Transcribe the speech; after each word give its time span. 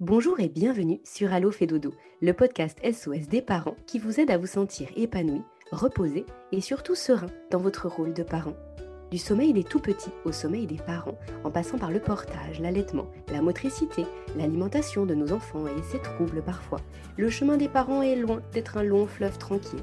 Bonjour 0.00 0.38
et 0.38 0.48
bienvenue 0.48 1.00
sur 1.02 1.32
Allo 1.32 1.50
fait 1.50 1.66
dodo, 1.66 1.92
le 2.22 2.32
podcast 2.32 2.78
SOS 2.84 3.26
des 3.26 3.42
parents 3.42 3.74
qui 3.84 3.98
vous 3.98 4.20
aide 4.20 4.30
à 4.30 4.38
vous 4.38 4.46
sentir 4.46 4.86
épanoui, 4.94 5.42
reposé 5.72 6.24
et 6.52 6.60
surtout 6.60 6.94
serein 6.94 7.26
dans 7.50 7.58
votre 7.58 7.88
rôle 7.88 8.14
de 8.14 8.22
parent. 8.22 8.54
Du 9.10 9.18
sommeil 9.18 9.52
des 9.52 9.64
tout 9.64 9.80
petits 9.80 10.12
au 10.24 10.30
sommeil 10.30 10.68
des 10.68 10.76
parents, 10.76 11.18
en 11.42 11.50
passant 11.50 11.78
par 11.78 11.90
le 11.90 11.98
portage, 11.98 12.60
l'allaitement, 12.60 13.10
la 13.32 13.42
motricité, 13.42 14.06
l'alimentation 14.36 15.04
de 15.04 15.16
nos 15.16 15.32
enfants 15.32 15.66
et 15.66 15.82
ses 15.90 16.00
troubles 16.00 16.42
parfois, 16.42 16.80
le 17.16 17.28
chemin 17.28 17.56
des 17.56 17.68
parents 17.68 18.02
est 18.02 18.14
loin 18.14 18.40
d'être 18.52 18.76
un 18.76 18.84
long 18.84 19.08
fleuve 19.08 19.36
tranquille. 19.38 19.82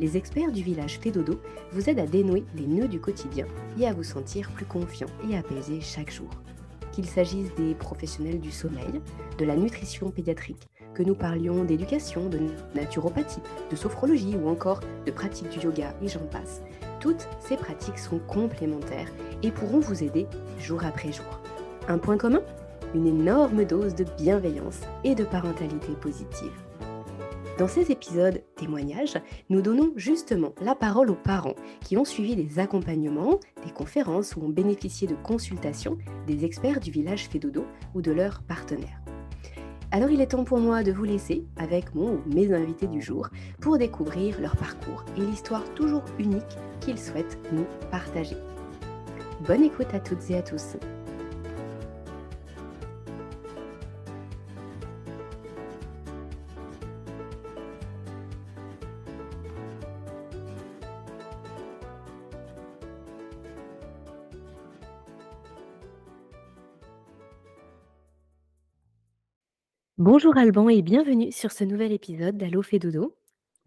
Les 0.00 0.16
experts 0.16 0.52
du 0.52 0.62
village 0.62 0.98
Fédodo 0.98 1.38
vous 1.72 1.90
aident 1.90 1.98
à 1.98 2.06
dénouer 2.06 2.44
les 2.54 2.66
nœuds 2.66 2.88
du 2.88 3.00
quotidien 3.00 3.46
et 3.78 3.86
à 3.86 3.92
vous 3.92 4.02
sentir 4.02 4.50
plus 4.52 4.64
confiant 4.64 5.08
et 5.28 5.36
apaisé 5.36 5.82
chaque 5.82 6.10
jour 6.10 6.30
qu'il 6.92 7.06
s'agisse 7.06 7.54
des 7.56 7.74
professionnels 7.74 8.40
du 8.40 8.50
sommeil, 8.50 9.00
de 9.38 9.44
la 9.44 9.56
nutrition 9.56 10.10
pédiatrique, 10.10 10.68
que 10.94 11.02
nous 11.02 11.14
parlions 11.14 11.64
d'éducation, 11.64 12.28
de 12.28 12.38
naturopathie, 12.74 13.40
de 13.70 13.76
sophrologie 13.76 14.36
ou 14.36 14.48
encore 14.48 14.80
de 15.06 15.10
pratique 15.10 15.48
du 15.48 15.60
yoga 15.60 15.94
et 16.02 16.08
j'en 16.08 16.20
passe. 16.20 16.62
Toutes 17.00 17.28
ces 17.40 17.56
pratiques 17.56 17.98
sont 17.98 18.18
complémentaires 18.20 19.10
et 19.42 19.50
pourront 19.50 19.80
vous 19.80 20.04
aider 20.04 20.26
jour 20.58 20.84
après 20.84 21.12
jour. 21.12 21.40
Un 21.88 21.98
point 21.98 22.16
commun? 22.16 22.42
Une 22.94 23.06
énorme 23.06 23.64
dose 23.64 23.94
de 23.94 24.04
bienveillance 24.18 24.80
et 25.02 25.14
de 25.14 25.24
parentalité 25.24 25.92
positive. 26.00 26.52
Dans 27.62 27.68
ces 27.68 27.92
épisodes 27.92 28.42
témoignages, 28.56 29.18
nous 29.48 29.62
donnons 29.62 29.92
justement 29.94 30.52
la 30.60 30.74
parole 30.74 31.10
aux 31.10 31.14
parents 31.14 31.54
qui 31.80 31.96
ont 31.96 32.04
suivi 32.04 32.34
des 32.34 32.58
accompagnements, 32.58 33.38
des 33.64 33.70
conférences 33.70 34.34
ou 34.34 34.42
ont 34.42 34.48
bénéficié 34.48 35.06
de 35.06 35.14
consultations 35.14 35.96
des 36.26 36.44
experts 36.44 36.80
du 36.80 36.90
village 36.90 37.28
Fédodo 37.28 37.64
ou 37.94 38.02
de 38.02 38.10
leurs 38.10 38.42
partenaires. 38.42 39.00
Alors 39.92 40.10
il 40.10 40.20
est 40.20 40.32
temps 40.32 40.42
pour 40.42 40.58
moi 40.58 40.82
de 40.82 40.90
vous 40.90 41.04
laisser 41.04 41.46
avec 41.56 41.94
mon 41.94 42.14
ou 42.14 42.22
mes 42.26 42.52
invités 42.52 42.88
du 42.88 43.00
jour 43.00 43.28
pour 43.60 43.78
découvrir 43.78 44.40
leur 44.40 44.56
parcours 44.56 45.04
et 45.16 45.20
l'histoire 45.20 45.72
toujours 45.74 46.02
unique 46.18 46.42
qu'ils 46.80 46.98
souhaitent 46.98 47.38
nous 47.52 47.66
partager. 47.92 48.38
Bonne 49.46 49.62
écoute 49.62 49.94
à 49.94 50.00
toutes 50.00 50.28
et 50.30 50.36
à 50.36 50.42
tous. 50.42 50.74
Bonjour 70.02 70.36
Alban 70.36 70.68
et 70.68 70.82
bienvenue 70.82 71.30
sur 71.30 71.52
ce 71.52 71.62
nouvel 71.62 71.92
épisode 71.92 72.36
d'Allo 72.36 72.60
fait 72.62 72.80
dodo. 72.80 73.14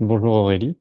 Bonjour 0.01 0.33
Aurélie. 0.33 0.77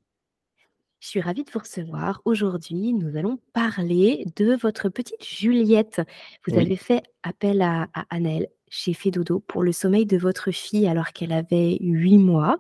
Je 0.99 1.07
suis 1.07 1.21
ravie 1.21 1.45
de 1.45 1.51
vous 1.53 1.61
recevoir. 1.61 2.21
Aujourd'hui, 2.25 2.93
nous 2.93 3.17
allons 3.17 3.39
parler 3.53 4.27
de 4.35 4.57
votre 4.57 4.89
petite 4.89 5.25
Juliette. 5.25 6.03
Vous 6.45 6.55
Oui. 6.57 6.61
avez 6.61 6.75
fait 6.75 7.05
appel 7.23 7.63
à, 7.63 7.87
à 7.95 8.05
Annelle 8.11 8.49
chez 8.69 8.95
Fédodo 8.95 9.39
pour 9.39 9.63
le 9.63 9.71
sommeil 9.71 10.07
de 10.07 10.19
votre 10.19 10.51
fille 10.51 10.89
alors 10.89 11.13
qu'elle 11.13 11.31
avait 11.31 11.79
8 11.81 12.19
mois. 12.19 12.59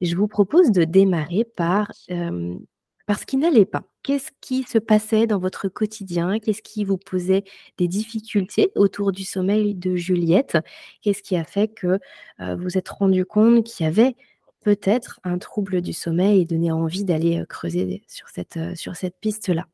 Je 0.00 0.14
vous 0.14 0.28
propose 0.28 0.70
de 0.70 0.84
démarrer 0.84 1.42
par, 1.44 1.90
euh, 2.12 2.54
par 3.08 3.18
ce 3.18 3.26
qui 3.26 3.36
n'allait 3.36 3.64
pas. 3.64 3.82
Qu'est-ce 4.06 4.30
qui 4.40 4.62
se 4.62 4.78
passait 4.78 5.26
dans 5.26 5.40
votre 5.40 5.66
quotidien? 5.66 6.38
Qu'est-ce 6.38 6.62
qui 6.62 6.84
vous 6.84 6.96
posait 6.96 7.42
des 7.76 7.88
difficultés 7.88 8.70
autour 8.76 9.10
du 9.10 9.24
sommeil 9.24 9.74
de 9.74 9.96
Juliette? 9.96 10.58
Qu'est-ce 11.02 11.24
qui 11.24 11.34
a 11.34 11.42
fait 11.42 11.66
que 11.66 11.98
vous 12.38 12.78
êtes 12.78 12.88
rendu 12.88 13.24
compte 13.24 13.64
qu'il 13.64 13.84
y 13.84 13.88
avait 13.88 14.14
peut-être 14.60 15.18
un 15.24 15.38
trouble 15.38 15.82
du 15.82 15.92
sommeil 15.92 16.42
et 16.42 16.44
donné 16.44 16.70
envie 16.70 17.02
d'aller 17.02 17.42
creuser 17.48 18.04
sur 18.06 18.28
cette, 18.28 19.16
piste-là? 19.20 19.66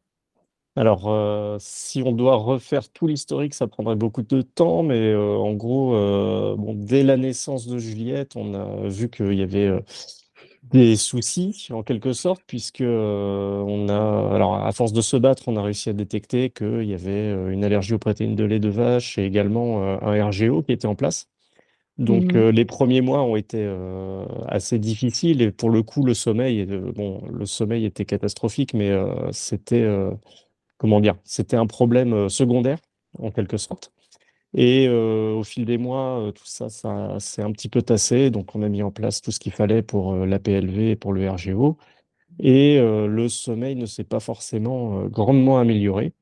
Alors, 0.76 1.60
si 1.60 2.02
on 2.02 2.12
doit 2.12 2.36
refaire 2.36 2.88
tout 2.88 3.06
l'historique, 3.06 3.52
ça 3.52 3.66
prendrait 3.66 3.96
beaucoup 3.96 4.22
de 4.22 4.40
temps, 4.40 4.82
mais 4.82 5.14
en 5.14 5.52
gros, 5.52 5.94
dès 6.72 7.02
la 7.02 7.18
naissance 7.18 7.66
de 7.66 7.76
Juliette, 7.76 8.34
on 8.36 8.54
a 8.54 8.88
vu 8.88 9.10
qu'il 9.10 9.34
y 9.34 9.42
avait 9.42 9.78
des 10.62 10.96
soucis, 10.96 11.68
en 11.70 11.82
quelque 11.82 12.12
sorte, 12.12 12.42
puisque 12.46 12.80
euh, 12.80 13.60
on 13.66 13.88
a, 13.88 14.34
alors 14.34 14.54
à 14.54 14.72
force 14.72 14.92
de 14.92 15.00
se 15.00 15.16
battre, 15.16 15.44
on 15.48 15.56
a 15.56 15.62
réussi 15.62 15.90
à 15.90 15.92
détecter 15.92 16.50
qu'il 16.50 16.84
y 16.84 16.94
avait 16.94 17.10
euh, 17.10 17.50
une 17.50 17.64
allergie 17.64 17.94
aux 17.94 17.98
protéines 17.98 18.36
de 18.36 18.44
lait 18.44 18.60
de 18.60 18.68
vache 18.68 19.18
et 19.18 19.24
également 19.24 19.82
euh, 19.82 19.98
un 20.02 20.28
RGO 20.28 20.62
qui 20.62 20.72
était 20.72 20.86
en 20.86 20.94
place. 20.94 21.28
Donc, 21.98 22.34
euh, 22.34 22.52
les 22.52 22.64
premiers 22.64 23.02
mois 23.02 23.22
ont 23.22 23.36
été 23.36 23.70
assez 24.48 24.78
difficiles 24.78 25.42
et 25.42 25.50
pour 25.50 25.70
le 25.70 25.82
coup, 25.82 26.04
le 26.04 26.14
sommeil, 26.14 26.64
bon, 26.66 27.22
le 27.30 27.44
sommeil 27.44 27.84
était 27.84 28.06
catastrophique, 28.06 28.72
mais 28.72 28.90
c'était 29.30 29.86
comment 30.78 31.00
dire, 31.00 31.16
c'était 31.22 31.56
un 31.56 31.66
problème 31.66 32.30
secondaire, 32.30 32.78
en 33.18 33.30
quelque 33.30 33.58
sorte. 33.58 33.92
Et 34.54 34.86
euh, 34.88 35.32
au 35.34 35.44
fil 35.44 35.64
des 35.64 35.78
mois, 35.78 36.20
euh, 36.20 36.32
tout 36.32 36.44
ça, 36.46 36.68
ça 36.68 37.18
s'est 37.20 37.42
un 37.42 37.52
petit 37.52 37.68
peu 37.68 37.82
tassé. 37.82 38.30
Donc, 38.30 38.54
on 38.54 38.62
a 38.62 38.68
mis 38.68 38.82
en 38.82 38.90
place 38.90 39.20
tout 39.22 39.30
ce 39.30 39.40
qu'il 39.40 39.52
fallait 39.52 39.82
pour 39.82 40.12
euh, 40.14 40.26
la 40.26 40.38
PLV 40.38 40.90
et 40.90 40.96
pour 40.96 41.12
le 41.12 41.28
RGO. 41.28 41.78
Et 42.40 42.78
le 42.80 43.28
sommeil 43.28 43.76
ne 43.76 43.86
s'est 43.86 44.04
pas 44.04 44.20
forcément 44.20 45.04
grandement 45.06 45.58
amélioré. 45.58 46.14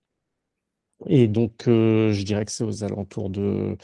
Et 1.07 1.29
donc, 1.29 1.53
je 1.67 2.23
dirais 2.25 2.45
que 2.45 2.51
c'est 2.51 2.65
aux 2.65 2.83
alentours 2.85 3.31
de, 3.31 3.77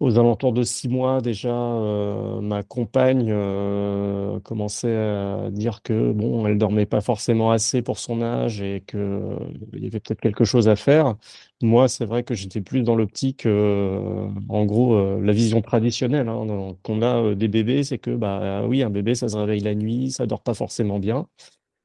aux 0.00 0.18
alentours 0.18 0.52
de 0.54 0.62
six 0.62 0.88
mois 0.88 1.20
déjà, 1.20 1.54
euh, 1.54 2.40
ma 2.40 2.62
compagne 2.62 3.28
euh, 3.30 4.40
commençait 4.40 4.96
à 4.96 5.50
dire 5.50 5.82
que 5.82 6.12
bon, 6.12 6.46
elle 6.46 6.56
dormait 6.56 6.86
pas 6.86 7.02
forcément 7.02 7.50
assez 7.50 7.82
pour 7.82 7.98
son 7.98 8.22
âge 8.22 8.62
et 8.62 8.80
que 8.86 8.96
euh, 8.96 9.36
il 9.74 9.84
y 9.84 9.86
avait 9.86 10.00
peut-être 10.00 10.20
quelque 10.20 10.44
chose 10.44 10.68
à 10.68 10.76
faire. 10.76 11.16
Moi, 11.62 11.88
c'est 11.88 12.06
vrai 12.06 12.22
que 12.22 12.34
j'étais 12.34 12.62
plus 12.62 12.82
dans 12.82 12.96
l'optique, 12.96 13.46
en 13.46 14.64
gros, 14.64 15.20
la 15.20 15.32
vision 15.32 15.60
traditionnelle 15.60 16.28
hein, 16.28 16.74
qu'on 16.82 17.02
a 17.02 17.34
des 17.34 17.48
bébés, 17.48 17.84
c'est 17.84 17.98
que 17.98 18.16
bah 18.16 18.64
oui, 18.66 18.82
un 18.82 18.88
bébé, 18.90 19.14
ça 19.14 19.28
se 19.28 19.36
réveille 19.36 19.60
la 19.60 19.74
nuit, 19.74 20.10
ça 20.10 20.26
dort 20.26 20.42
pas 20.42 20.54
forcément 20.54 20.98
bien. 20.98 21.26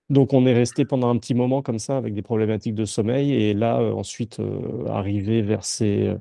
Donc, 0.09 0.33
on 0.33 0.45
est 0.45 0.53
resté 0.53 0.85
pendant 0.85 1.09
un 1.09 1.17
petit 1.17 1.33
moment 1.33 1.61
comme 1.61 1.79
ça 1.79 1.97
avec 1.97 2.13
des 2.13 2.21
problématiques 2.21 2.75
de 2.75 2.85
sommeil. 2.85 3.33
Et 3.33 3.53
là, 3.53 3.81
ensuite, 3.81 4.39
arrivé 4.87 5.41
vers 5.41 5.65
ces, 5.65 6.15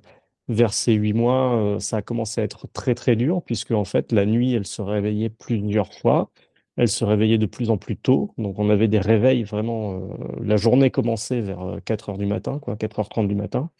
vers 0.49 0.73
ces 0.75 0.93
huit 0.95 1.13
mois, 1.13 1.57
euh, 1.57 1.81
ça 1.81 1.99
a 1.99 2.03
commencé 2.03 2.41
à 2.41 2.45
être 2.45 2.67
très, 2.73 2.95
très 2.95 3.17
dur, 3.17 3.43
puisque 3.45 3.71
en 3.73 3.85
fait, 3.85 4.13
la 4.13 4.27
nuit, 4.27 4.53
elle 4.55 4.67
se 4.67 4.83
réveillait 4.83 5.31
plusieurs 5.31 5.93
fois. 5.95 6.31
Elle 6.77 6.89
se 6.89 7.05
réveillait 7.05 7.39
de 7.39 7.47
plus 7.47 7.71
en 7.71 7.79
plus 7.79 7.97
tôt. 7.97 8.35
Donc, 8.39 8.59
on 8.59 8.69
avait 8.71 8.89
des 8.89 8.99
réveils 9.01 9.45
vraiment. 9.45 9.95
euh, 10.01 10.09
la 10.43 10.57
journée 10.57 10.91
commençait 10.91 11.41
vers 11.41 11.61
euh, 11.63 11.81
4 11.85 12.11
heures 12.11 12.19
du 12.19 12.27
matin, 12.27 12.59
quoi, 12.59 12.77
4h30 12.77 13.29
du 13.29 13.35
matin. 13.37 13.71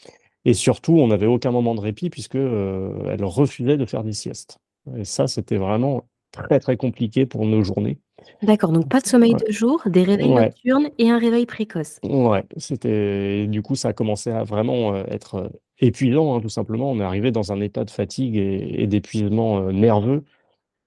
Et 0.45 0.55
surtout, 0.55 0.95
on 0.95 1.09
n'avait 1.09 1.27
aucun 1.27 1.51
moment 1.53 1.75
de 1.75 1.81
répit, 1.81 2.11
puisque 2.11 2.37
euh, 2.37 3.11
elle 3.11 3.25
refusait 3.25 3.77
de 3.79 3.87
faire 3.87 4.05
des 4.05 4.13
siestes. 4.13 4.59
Et 4.97 5.05
ça, 5.05 5.27
c'était 5.29 5.59
vraiment 5.59 6.09
très, 6.33 6.61
très 6.61 6.77
compliqué 6.77 7.27
pour 7.27 7.47
nos 7.47 7.63
journées. 7.65 7.99
D'accord, 8.43 8.73
donc 8.73 8.89
pas 8.89 9.01
de 9.01 9.07
sommeil 9.07 9.35
de 9.35 9.51
jour, 9.53 9.83
des 9.87 10.03
réveils 10.05 10.29
Ouais. 10.29 10.47
nocturnes 10.47 10.89
et 10.99 11.11
un 11.11 11.19
réveil 11.19 11.47
précoce. 11.47 11.99
Ouais, 12.03 12.45
c'était 12.59 13.47
du 13.47 13.63
coup 13.63 13.77
ça 13.77 13.89
a 13.89 13.93
commencé 13.95 14.31
à 14.31 14.45
vraiment 14.45 14.95
euh, 14.95 15.05
être 15.09 15.37
euh, 15.37 15.49
épuisant, 15.79 16.37
hein, 16.37 16.41
tout 16.41 16.51
simplement. 16.51 16.91
On 16.91 17.01
est 17.01 17.05
arrivé 17.05 17.31
dans 17.31 17.51
un 17.51 17.61
état 17.63 17.85
de 17.85 17.91
fatigue 17.91 18.37
et, 18.37 18.83
et 18.83 18.87
d'épuisement 18.87 19.61
euh, 19.61 19.73
nerveux 19.73 20.23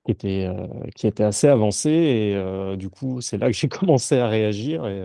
qui 0.05 0.11
était 0.13 0.47
qui 0.95 1.07
était 1.07 1.23
assez 1.23 1.47
avancé 1.47 1.89
et 1.91 2.77
du 2.77 2.89
coup 2.89 3.21
c'est 3.21 3.37
là 3.37 3.47
que 3.47 3.53
j'ai 3.57 3.67
commencé 3.69 4.17
à 4.17 4.27
réagir 4.27 4.87
et, 4.87 5.03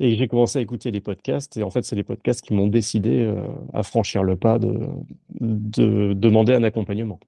et 0.00 0.16
j'ai 0.16 0.28
commencé 0.28 0.58
à 0.58 0.62
écouter 0.62 0.90
les 0.90 1.00
podcasts 1.00 1.56
et 1.56 1.62
en 1.62 1.70
fait 1.70 1.84
c'est 1.84 1.96
les 1.96 2.04
podcasts 2.04 2.42
qui 2.42 2.54
m'ont 2.54 2.68
décidé 2.68 3.32
à 3.74 3.82
franchir 3.82 4.22
le 4.24 4.36
pas 4.36 4.58
de 4.58 4.88
de 5.40 6.14
demander 6.14 6.54
un 6.54 6.64
accompagnement. 6.64 7.20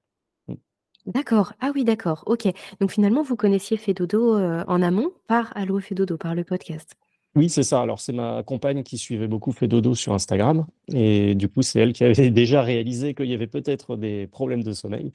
D'accord. 1.09 1.55
Ah 1.61 1.73
oui, 1.75 1.85
d'accord. 1.85 2.23
OK. 2.27 2.47
Donc 2.81 2.93
finalement, 2.93 3.23
vous 3.23 3.35
connaissiez 3.35 3.79
Fedodo, 3.79 4.37
heu, 4.37 4.63
en 4.69 4.83
amont 4.83 5.11
par 5.27 5.51
Allo 5.57 5.81
Fedodo, 5.81 6.19
par 6.19 6.35
le 6.35 6.45
podcast? 6.45 6.97
Oui, 7.35 7.49
c'est 7.49 7.63
ça. 7.63 7.81
Alors, 7.81 7.99
c'est 7.99 8.13
ma 8.13 8.43
compagne 8.43 8.83
qui 8.83 8.99
suivait 8.99 9.27
beaucoup 9.27 9.53
Fedodo 9.53 9.95
sur 9.95 10.13
Instagram. 10.13 10.67
Et 10.93 11.35
du 11.35 11.49
coup, 11.49 11.63
c'est 11.63 11.81
elle 11.81 11.95
qui 11.95 12.05
avait 12.05 12.31
déjà 12.33 12.63
réalisé 12.63 13.15
qu'il 13.15 13.27
y 13.27 13.35
avait 13.35 13.47
peut-être 13.47 13.97
des 13.97 14.27
problèmes 14.27 14.63
de 14.63 14.73
sommeil. 14.73 15.13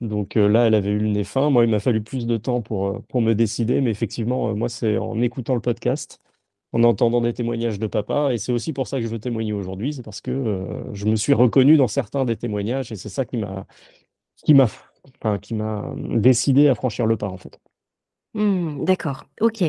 Donc 0.00 0.36
euh, 0.36 0.48
là, 0.48 0.66
elle 0.66 0.74
avait 0.74 0.90
eu 0.90 0.98
le 0.98 1.08
nez 1.08 1.24
fin. 1.24 1.50
Moi, 1.50 1.64
il 1.64 1.70
m'a 1.70 1.80
fallu 1.80 2.02
plus 2.02 2.26
de 2.26 2.36
temps 2.36 2.60
pour, 2.60 2.88
euh, 2.88 3.20
me 3.20 3.34
décider. 3.34 3.80
Mais 3.80 3.90
effectivement, 3.90 4.48
euh, 4.48 4.54
moi, 4.54 4.68
c'est 4.68 4.98
en 4.98 5.20
écoutant 5.20 5.54
le 5.54 5.60
podcast, 5.60 6.20
en 6.72 6.82
entendant 6.82 7.20
des 7.20 7.32
témoignages 7.32 7.78
de 7.78 7.86
papa. 7.86 8.32
Et 8.32 8.38
c'est 8.38 8.52
aussi 8.52 8.72
pour 8.72 8.88
ça 8.88 8.98
que 8.98 9.04
je 9.04 9.08
veux 9.08 9.20
témoigner 9.20 9.52
aujourd'hui. 9.52 9.92
C'est 9.92 10.02
parce 10.02 10.20
que 10.20 10.64
je 10.94 11.06
me 11.06 11.16
suis 11.16 11.32
reconnu 11.32 11.76
dans 11.76 11.88
certains 11.88 12.24
des 12.24 12.36
témoignages. 12.36 12.90
Et 12.90 12.96
c'est 12.96 13.08
ça 13.08 13.24
qui 13.24 13.36
m'a 13.36 13.66
qui 14.44 14.54
m'a 14.54 14.68
enfin, 15.22 15.38
qui 15.38 15.54
m'a 15.54 15.92
décidé 15.96 16.68
à 16.68 16.74
franchir 16.74 17.06
le 17.06 17.16
pas, 17.16 17.28
en 17.28 17.36
fait. 17.38 17.58
Mmh, 18.34 18.84
d'accord, 18.84 19.24
OK. 19.40 19.64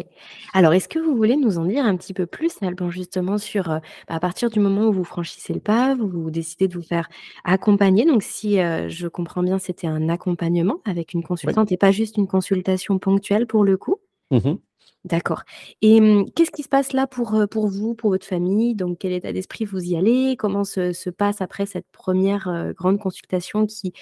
Alors, 0.54 0.74
est-ce 0.74 0.90
que 0.90 1.00
vous 1.00 1.16
voulez 1.16 1.38
nous 1.38 1.58
en 1.58 1.66
dire 1.66 1.86
un 1.86 1.96
petit 1.96 2.14
peu 2.14 2.26
plus, 2.26 2.52
Alban, 2.62 2.90
justement 2.92 3.38
sur, 3.38 3.70
heu, 3.72 3.80
bah, 4.08 4.16
à 4.16 4.20
partir 4.20 4.50
du 4.50 4.60
moment 4.60 4.88
où 4.88 4.92
vous 4.92 5.06
franchissez 5.06 5.54
le 5.54 5.62
pas, 5.62 5.96
vous 5.96 6.10
vous 6.10 6.30
décidez 6.30 6.68
de 6.68 6.74
vous 6.76 6.82
faire 6.84 7.08
accompagner, 7.46 8.06
donc 8.06 8.22
si, 8.22 8.60
heu, 8.60 8.90
je 8.90 9.08
comprends 9.08 9.44
bien, 9.44 9.60
c'était 9.60 9.88
un 9.88 10.10
accompagnement 10.10 10.82
avec 10.86 11.14
une 11.14 11.24
Oui. 11.44 11.54
consultante 11.54 11.72
et 11.72 11.78
pas 11.78 11.92
juste 11.92 12.18
une 12.18 12.28
consultation 12.28 13.00
ponctuelle 13.00 13.48
pour 13.48 13.64
le 13.64 13.78
coup? 13.78 14.00
Mmh 14.32 14.38
mh. 14.46 14.60
D'accord 15.06 15.44
et 15.82 16.02
mmh, 16.02 16.32
qu'est-ce 16.36 16.52
qui 16.52 16.62
se 16.64 16.68
passe 16.68 16.92
là 16.92 17.08
pour, 17.08 17.42
pour 17.50 17.70
vous, 17.70 17.96
pour 17.96 18.10
votre 18.10 18.26
famille? 18.28 18.76
Donc 18.76 18.98
quel 19.00 19.14
état 19.14 19.32
d'esprit 19.32 19.64
vous 19.64 19.82
y 19.82 19.96
allez? 19.96 20.36
Comment 20.38 20.66
se 20.66 20.92
se 20.92 21.10
passe 21.10 21.40
après 21.42 21.66
cette 21.66 21.86
1re, 21.94 22.50
heu, 22.50 22.74
grande 22.74 23.00
consultation 23.00 23.66
qui 23.66 23.94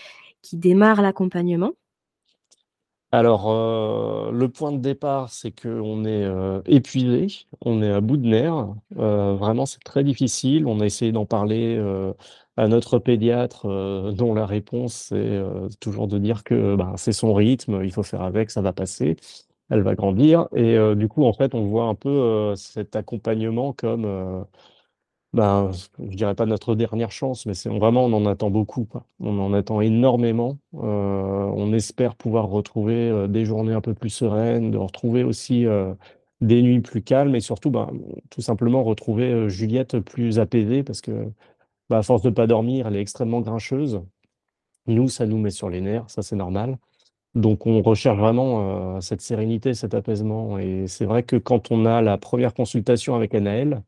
qui 0.41 0.57
démarre 0.57 1.01
l'accompagnement? 1.01 1.73
Alors, 3.13 3.49
heu, 3.49 4.31
le 4.33 4.49
point 4.49 4.73
de 4.73 4.79
départ, 4.79 5.29
c'est 5.31 5.51
qu'on 5.51 6.03
est, 6.03 6.25
heu, 6.25 6.61
épuisés, 6.65 7.27
on 7.63 7.81
est 7.81 7.89
à 7.91 8.01
bout 8.01 8.17
de 8.17 8.27
nerfs, 8.27 8.67
heu, 8.97 9.33
vraiment 9.35 9.65
c'est 9.65 9.79
très 9.83 10.03
difficile. 10.03 10.67
On 10.67 10.81
a 10.81 10.85
essayé 10.85 11.13
d'en 11.13 11.25
parler, 11.25 11.77
heu, 11.77 12.13
à 12.57 12.67
notre 12.67 12.99
pédiatre, 12.99 13.65
dont 14.13 14.33
la 14.33 14.45
réponse 14.45 14.93
c'est, 15.09 15.41
toujours 15.79 16.07
de 16.09 16.17
dire 16.19 16.43
que, 16.43 16.75
ben, 16.75 16.95
c'est 16.97 17.13
son 17.13 17.33
rythme, 17.33 17.81
il 17.85 17.91
faut 17.93 18.03
faire 18.03 18.21
avec, 18.23 18.51
ça 18.51 18.61
va 18.61 18.73
passer, 18.73 19.15
elle 19.69 19.81
va 19.83 19.95
grandir 19.95 20.47
et 20.55 20.77
du 20.95 21.07
coup, 21.07 21.23
en 21.25 21.33
fait, 21.33 21.53
on 21.55 21.65
voit 21.67 21.85
un 21.85 21.95
peu, 21.95 22.53
cet 22.57 22.95
accompagnement 22.97 23.73
comme, 23.73 24.45
ben, 25.33 25.71
je 25.99 26.15
dirais 26.15 26.35
pas 26.35 26.45
notre 26.45 26.75
dernière 26.75 27.11
chance, 27.11 27.45
mais 27.45 27.53
c'est 27.53 27.69
vraiment 27.69 28.05
on 28.05 28.13
en 28.13 28.25
attend 28.25 28.49
beaucoup, 28.49 28.85
quoi. 28.85 29.05
On 29.19 29.37
en 29.39 29.53
attend 29.53 29.81
énormément, 29.81 30.57
heu, 30.75 30.77
on 30.79 31.73
espère 31.73 32.15
pouvoir 32.15 32.47
retrouver, 32.47 33.09
heu, 33.09 33.27
des 33.27 33.45
journées 33.45 33.73
un 33.73 33.81
peu 33.81 33.93
plus 33.93 34.09
sereines, 34.09 34.71
de 34.71 34.77
retrouver 34.77 35.23
aussi, 35.23 35.65
heu, 35.65 35.95
des 36.41 36.61
nuits 36.61 36.81
plus 36.81 37.01
calmes 37.03 37.35
et 37.35 37.41
surtout, 37.41 37.71
ben, 37.71 37.89
tout 38.29 38.41
simplement 38.41 38.83
retrouver, 38.83 39.49
Juliette 39.49 39.99
plus 39.99 40.39
apaisée 40.39 40.83
parce 40.83 41.01
que, 41.01 41.29
bah, 41.89 41.99
à 41.99 42.03
force 42.03 42.23
de 42.23 42.31
pas 42.31 42.47
dormir, 42.47 42.87
elle 42.87 42.95
est 42.97 43.01
extrêmement 43.01 43.41
grincheuse. 43.41 44.01
Nous, 44.87 45.09
ça 45.09 45.25
nous 45.27 45.37
met 45.39 45.51
sur 45.51 45.69
les 45.69 45.81
nerfs, 45.81 46.09
ça 46.09 46.21
c'est 46.23 46.35
normal. 46.37 46.77
Donc 47.35 47.67
on 47.67 47.81
recherche 47.83 48.19
vraiment, 48.19 49.01
cette 49.01 49.21
sérénité, 49.21 49.73
cet 49.75 49.93
apaisement 49.95 50.59
et 50.59 50.87
c'est 50.87 51.05
vrai 51.05 51.23
que 51.23 51.35
quand 51.37 51.71
on 51.71 51.85
a 51.85 52.01
la 52.01 52.17
1re 52.17 52.53
consultation 52.55 53.15
avec 53.15 53.35
Anaëlle, 53.35 53.83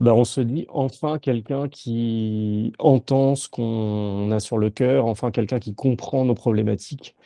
bah, 0.00 0.14
on 0.14 0.24
se 0.24 0.40
dit: 0.40 0.66
«Enfin 0.70 1.18
quelqu'un 1.18 1.68
qui 1.68 2.72
entend 2.78 3.34
ce 3.36 3.48
qu'on 3.48 4.30
a 4.32 4.40
sur 4.40 4.58
le 4.58 4.70
cœur, 4.70 5.06
enfin 5.06 5.30
quelqu'un 5.30 5.58
qui 5.60 5.74
comprend 5.74 6.24
nos 6.24 6.34
problématiques» 6.34 7.16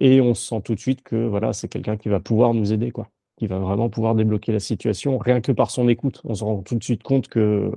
et 0.00 0.20
on 0.22 0.34
sent 0.34 0.62
tout 0.64 0.74
de 0.76 0.80
suite 0.80 1.02
que, 1.02 1.26
voilà, 1.26 1.52
c'est 1.54 1.68
quelqu'un 1.68 1.96
qui 1.98 2.08
va 2.10 2.20
pouvoir 2.20 2.54
nous 2.54 2.72
aider, 2.72 2.90
quoi. 2.92 3.08
Qui 3.38 3.46
va 3.48 3.58
vraiment 3.60 3.90
pouvoir 3.90 4.14
débloquer 4.16 4.52
la 4.52 4.60
situation, 4.60 5.18
rien 5.18 5.40
que 5.42 5.52
par 5.52 5.70
son 5.70 5.88
écoute. 5.88 6.20
On 6.24 6.34
se 6.34 6.44
rend 6.44 6.62
tout 6.62 6.76
de 6.76 6.84
suite 6.84 7.02
compte 7.04 7.28
que 7.28 7.72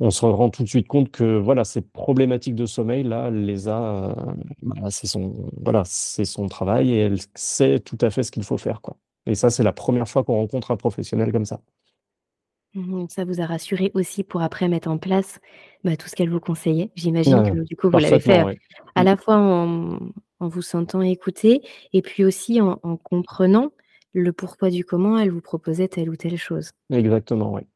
on 0.00 0.10
se 0.10 0.26
rend 0.26 0.50
tout 0.50 0.64
de 0.64 0.68
suite 0.68 0.88
compte 0.88 1.10
que, 1.10 1.38
voilà, 1.38 1.64
ces 1.64 1.82
problématiques 1.82 2.54
de 2.56 2.66
sommeil 2.66 3.04
là, 3.04 3.30
les 3.30 3.68
a, 3.68 4.14
c'est 4.90 5.06
son 5.08 5.34
voilà, 5.62 5.82
c'est 5.86 6.24
son 6.26 6.48
travail 6.48 6.92
et 6.92 6.98
elle 7.00 7.18
sait 7.36 7.80
tout 7.80 7.98
à 8.02 8.10
fait 8.10 8.22
ce 8.24 8.32
qu'il 8.32 8.44
faut 8.44 8.58
faire, 8.58 8.80
quoi 8.82 8.96
et 9.26 9.34
ça, 9.36 9.50
c'est 9.50 9.62
la 9.64 9.72
1re 9.72 10.08
fois 10.08 10.24
qu'on 10.24 10.36
rencontre 10.36 10.70
un 10.72 10.76
professionnel 10.78 11.32
comme 11.32 11.44
ça. 11.46 11.60
Mmh 12.74 13.02
mh. 13.04 13.06
Ça 13.10 13.24
vous 13.24 13.40
a 13.40 13.46
rassuré 13.46 13.90
aussi 13.94 14.24
pour 14.24 14.40
après 14.42 14.68
mettre 14.68 14.88
en 14.88 14.98
place, 14.98 15.38
bah, 15.84 15.96
tout 15.96 16.08
ce 16.08 16.14
qu'elle 16.16 16.30
vous 16.30 16.40
conseillait? 16.40 16.90
J'imagine 16.96 17.42
Ouais, 17.42 17.50
que 17.50 17.64
du 17.64 17.76
coup 17.76 17.90
vous 17.90 17.98
l'avez 17.98 18.20
fait, 18.20 18.42
ouais. 18.42 18.58
à 18.94 19.02
Mmh. 19.02 19.04
la 19.04 19.16
fois 19.16 19.36
en, 19.36 19.98
en 20.40 20.48
vous 20.48 20.62
sentant 20.62 21.02
écouté 21.02 21.62
et 21.92 22.02
puis 22.02 22.24
aussi 22.24 22.60
en 22.60 22.78
en 22.82 22.96
comprenant 22.96 23.72
le 24.14 24.32
pourquoi 24.32 24.70
du 24.70 24.84
comment 24.84 25.18
elle 25.18 25.30
vous 25.30 25.40
proposait 25.40 25.88
telle 25.88 26.10
ou 26.10 26.16
telle 26.16 26.36
chose. 26.38 26.72
Exactement, 26.90 27.52
ouais. 27.52 27.66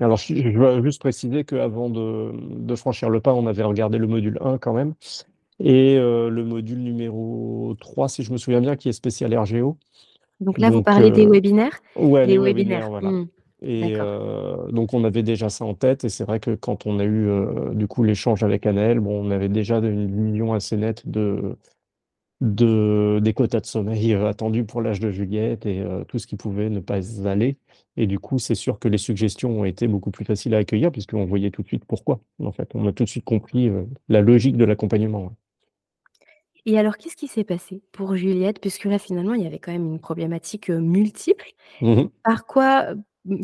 Alors 0.00 0.18
je 0.18 0.34
je 0.36 0.50
dois 0.50 0.82
juste 0.82 1.00
préciser 1.00 1.44
qu'avant 1.44 1.90
de, 1.90 2.32
de 2.34 2.76
franchir 2.76 3.10
le 3.10 3.20
pas, 3.20 3.34
on 3.34 3.46
avait 3.46 3.64
regardé 3.64 3.98
le 3.98 4.06
module 4.08 4.38
1 4.42 4.58
quand 4.58 4.74
même 4.74 4.94
et 5.60 5.96
heu, 5.98 6.30
le 6.30 6.44
module 6.44 6.80
numéro 6.82 7.74
3 7.80 8.08
si 8.08 8.22
je 8.24 8.32
me 8.32 8.38
souviens 8.38 8.60
bien 8.62 8.76
qui 8.76 8.88
est 8.90 8.92
spécial 8.92 9.36
RGO. 9.38 9.78
Donc 10.40 10.58
là, 10.58 10.70
vous 10.70 10.82
parlez 10.82 11.10
des 11.10 11.26
heu 11.26 11.28
webinaires? 11.28 11.78
ouais, 11.96 12.26
Les 12.26 12.38
les 12.38 12.38
webinaires, 12.38 12.88
webinaires. 12.88 12.90
voilà 12.90 13.12
Mmh. 13.12 13.24
Et 13.64 13.94
heu, 13.96 14.56
donc 14.72 14.94
on 14.94 15.04
avait 15.04 15.22
déjà 15.22 15.48
ça 15.48 15.64
en 15.64 15.74
tête 15.74 16.04
et 16.04 16.08
c'est 16.10 16.24
vrai 16.24 16.40
que 16.40 16.54
quand 16.54 16.86
on 16.86 16.98
a 17.00 17.04
eu, 17.04 17.26
heu, 17.28 17.72
du 17.74 17.86
coup 17.88 18.04
l'échange 18.04 18.42
avec 18.44 18.66
Anaëlle, 18.66 19.00
bon, 19.00 19.26
on 19.26 19.30
avait 19.30 19.48
déjà 19.48 19.78
une 19.78 20.30
vision 20.32 20.52
assez 20.54 20.76
nette 20.76 21.08
de 21.08 21.56
de 22.42 23.20
des 23.22 23.34
quotas 23.34 23.60
de 23.60 23.66
sommeil, 23.66 24.14
heu, 24.14 24.26
attendus 24.26 24.64
pour 24.64 24.82
l'âge 24.82 25.00
de 25.00 25.10
Juliette 25.10 25.66
et 25.66 25.84
tout 26.08 26.18
ce 26.18 26.26
qui 26.26 26.36
pouvait 26.36 26.70
ne 26.70 26.80
pas 26.80 27.00
aller 27.28 27.56
et 27.96 28.06
du 28.08 28.18
coup, 28.20 28.38
c'est 28.40 28.54
sûr 28.56 28.78
que 28.80 28.88
les 28.88 28.98
suggestions 28.98 29.50
ont 29.60 29.64
été 29.66 29.88
beaucoup 29.88 30.10
plus 30.12 30.24
faciles 30.26 30.54
à 30.54 30.58
accueillir 30.58 30.92
puisqu'on 30.92 31.24
voyait 31.26 31.50
tout 31.52 31.62
de 31.62 31.68
suite 31.68 31.84
pourquoi, 31.86 32.20
en 32.42 32.52
fait. 32.52 32.70
On 32.74 32.86
a 32.88 32.92
tout 32.92 33.04
de 33.04 33.08
suite 33.10 33.24
compris, 33.24 33.70
la 34.08 34.20
logique 34.22 34.56
de 34.58 34.64
l'accompagnement. 34.64 35.32
Et 36.66 36.78
alors, 36.78 36.96
qu'est-ce 36.96 37.16
qui 37.16 37.28
s'est 37.28 37.44
passé 37.44 37.82
pour 37.92 38.16
Juliette? 38.16 38.60
Puisque 38.60 38.84
là, 38.84 38.98
finalement, 38.98 39.34
il 39.34 39.42
y 39.42 39.46
avait 39.46 39.58
quand 39.58 39.72
même 39.72 39.86
une 39.86 40.00
problématique, 40.00 40.70
multiple. 40.70 41.44
Mmh 41.80 41.94
mh. 42.02 42.08
Par 42.24 42.46
quoi, 42.46 42.94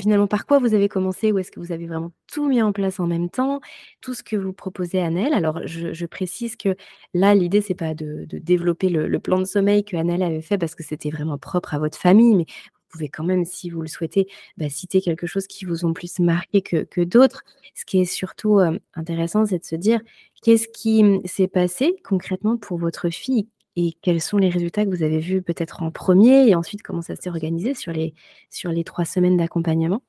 finalement, 0.01 0.27
par 0.27 0.47
quoi 0.47 0.59
vous 0.59 0.75
avez 0.75 0.89
commencé? 0.89 1.33
Ou 1.33 1.39
est-ce 1.39 1.51
que 1.51 1.61
vous 1.61 1.73
avez 1.73 1.87
vraiment 1.87 2.13
tout 2.33 2.49
mis 2.49 2.63
en 2.63 2.73
place 2.73 3.01
en 3.01 3.07
même 3.07 3.31
temps? 3.31 3.61
Tout 4.01 4.15
ce 4.15 4.23
que 4.23 4.37
vous 4.37 4.53
proposait 4.53 5.01
Anaëlle 5.01 5.35
alors 5.35 5.61
je 5.67 6.07
précise 6.07 6.57
que 6.57 6.77
là, 7.15 7.35
l'idée, 7.35 7.61
c'est 7.61 7.75
pas 7.75 7.95
de 7.95 8.27
développer 8.33 8.89
le 8.91 9.19
plan 9.21 9.39
de 9.39 9.45
sommeil 9.45 9.85
que 9.85 9.97
Anaëlle 9.97 10.23
avait 10.23 10.43
fait 10.43 10.59
parce 10.59 10.75
que 10.75 10.83
c'était 10.85 11.11
vraiment 11.11 11.39
propre 11.39 11.75
à 11.75 11.79
votre 11.79 11.99
famille, 11.99 12.35
mais 12.37 12.45
vous 12.49 12.99
pouvez 12.99 13.09
quand 13.09 13.25
même, 13.25 13.45
si 13.45 13.71
vous 13.71 13.83
le 13.83 13.89
souhaitez, 13.89 14.27
bah, 14.57 14.69
citer 14.69 15.01
quelque 15.01 15.27
chose 15.27 15.47
qui 15.47 15.65
vous 15.65 15.85
ont 15.85 15.93
plus 15.93 16.19
marqué 16.19 16.61
que 16.63 17.05
d'autres. 17.05 17.43
Ce 17.75 17.85
qui 17.85 18.01
est 18.01 18.05
surtout, 18.05 18.61
hem, 18.61 18.81
intéressant, 18.95 19.47
c'est 19.47 19.61
de 19.61 19.65
se 19.65 19.77
dire: 19.77 20.01
«Qu'est-ce 20.43 20.67
qui, 20.69 21.05
mmh, 21.05 21.21
s'est 21.27 21.49
passé 21.49 21.97
concrètement 22.05 22.57
pour 22.57 22.79
votre 22.79 23.09
fille?» 23.11 23.49
Et 23.77 23.95
quels 24.03 24.21
sont 24.21 24.39
les 24.39 24.49
résultats 24.51 24.85
que 24.85 24.91
vous 24.91 25.03
avez 25.03 25.21
vus 25.21 25.43
peut-être 25.43 25.83
en 25.83 25.91
1er 25.91 26.49
et 26.49 26.55
ensuite 26.55 26.83
comment 26.83 27.03
ça 27.03 27.17
s'est 27.17 27.31
organisé 27.31 27.75
sur 27.75 27.93
les 27.93 28.85
3 28.85 29.05
semaines 29.05 29.37
d'accompagnement? 29.37 30.03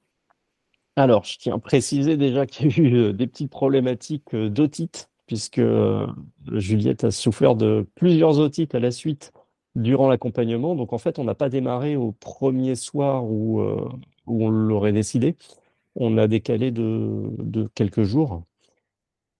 Alors, 0.97 1.23
je 1.23 1.37
tiens 1.37 1.55
à 1.55 1.59
préciser 1.59 2.17
déjà 2.17 2.45
qu'il 2.45 2.67
y 2.67 2.81
a 2.81 2.83
eu, 2.83 2.93
heu, 2.95 3.13
des 3.13 3.25
petites 3.27 3.49
problématiques, 3.49 4.33
heu, 4.33 4.49
d'otite 4.49 5.09
puisque, 5.25 5.59
heu, 5.59 6.05
Juliette 6.51 7.05
a 7.05 7.11
souffert 7.11 7.55
de 7.55 7.87
plusieurs 7.95 8.39
otites 8.39 8.75
à 8.75 8.79
la 8.81 8.91
suite 8.91 9.31
durant 9.75 10.09
l'accompagnement. 10.09 10.75
Donc 10.75 10.91
en 10.91 10.97
fait, 10.97 11.17
on 11.17 11.23
n'a 11.23 11.35
pas 11.35 11.47
démarré 11.47 11.95
au 11.95 12.11
1er 12.11 12.75
soir 12.75 13.23
où, 13.23 13.61
on 14.27 14.49
l'aurait 14.49 14.91
décidé. 14.93 15.37
On 15.95 16.17
a 16.17 16.27
décalé 16.27 16.71
de 16.71 17.69
quelques 17.75 18.03
jours 18.03 18.43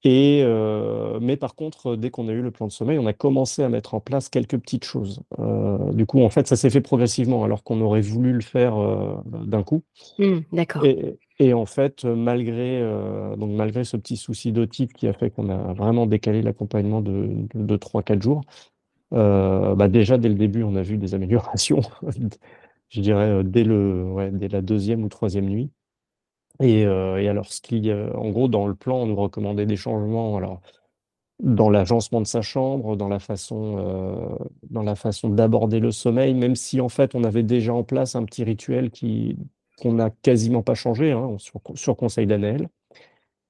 et 0.03 0.42
heu, 0.45 1.19
mais 1.21 1.38
par 1.38 1.56
contre, 1.56 1.95
dès 1.95 2.09
qu'on 2.12 2.27
a 2.27 2.31
eu 2.33 2.42
le 2.42 2.51
plan 2.51 2.68
de 2.68 2.71
sommeil, 2.71 2.98
on 3.00 3.06
a 3.07 3.13
commencé 3.13 3.63
à 3.63 3.69
mettre 3.69 3.94
en 3.94 4.00
place 4.00 4.30
quelques 4.30 4.58
petites 4.58 4.86
choses. 4.86 5.22
Heu, 5.39 5.77
du 5.93 6.05
coup, 6.08 6.22
en 6.24 6.29
fait, 6.29 6.48
ça 6.48 6.55
s'est 6.55 6.70
fait 6.72 6.81
progressivement 6.81 7.43
alors 7.43 7.63
qu'on 7.63 7.81
aurait 7.81 8.01
voulu 8.01 8.34
le 8.34 8.41
faire, 8.41 8.79
heu, 8.79 9.15
d'un 9.46 9.63
coup 9.63 9.84
Mmh, 10.20 10.39
d'accord. 10.53 10.84
et 10.86 11.17
et 11.39 11.53
en 11.53 11.65
fait, 11.65 12.05
malgré, 12.05 12.81
donc 13.38 13.51
malgré 13.51 13.84
ce 13.84 13.98
petit 13.98 14.17
souci 14.17 14.51
d'otite 14.51 14.93
qui 14.93 15.08
a 15.08 15.13
fait 15.13 15.31
qu'on 15.31 15.50
a 15.50 15.74
vraiment 15.74 16.05
décalé 16.05 16.41
l'accompagnement 16.43 17.01
de 17.01 17.29
de 17.55 17.75
3-4 17.77 18.22
jours, 18.22 18.41
bah, 19.12 19.88
déjà 19.89 20.17
dès 20.17 20.29
le 20.29 20.36
début, 20.36 20.63
on 20.63 20.75
a 20.75 20.81
vu 20.84 20.98
des 20.98 21.15
améliorations. 21.15 21.81
Je 22.89 23.01
dirais, 23.01 23.43
dès 23.43 23.63
le 23.63 24.03
ouais, 24.05 24.31
dès 24.31 24.50
la 24.50 24.62
2e 24.62 25.03
ou 25.03 25.10
3e 25.10 25.46
nuit 25.48 25.72
et 26.60 26.86
heu 26.86 27.20
et 27.20 27.27
alors 27.29 27.51
ce 27.51 27.62
qui, 27.62 27.91
en 27.93 28.29
gros, 28.29 28.48
dans 28.48 28.67
le 28.67 28.75
plan, 28.75 28.98
on 29.01 29.05
nous 29.08 29.15
recommandait 29.15 29.65
des 29.65 29.75
changements, 29.77 30.38
alors 30.38 30.62
dans 31.43 31.70
l'agencement 31.72 32.22
de 32.22 32.27
sa 32.27 32.41
chambre, 32.43 32.96
dans 32.98 33.10
la 33.10 33.20
façon, 33.20 33.77
heu, 33.79 34.38
dans 34.70 34.84
la 34.84 34.96
façon 34.96 35.29
d'aborder 35.29 35.79
le 35.79 35.91
sommeil, 35.91 36.34
même 36.36 36.55
si 36.55 36.81
en 36.81 36.89
fait, 36.89 37.15
on 37.15 37.24
avait 37.25 37.43
déjà 37.43 37.74
en 37.74 37.84
place 37.84 38.15
un 38.15 38.25
petit 38.25 38.43
rituel 38.43 38.91
qui 38.91 39.38
qu'on 39.79 39.93
n'a 39.93 40.10
quasiment 40.12 40.63
pas 40.63 40.75
changé, 40.75 41.12
hein, 41.13 41.36
sur 41.39 41.62
sur 41.75 41.98
conseil 41.98 42.27
d'Anaëlle 42.27 42.70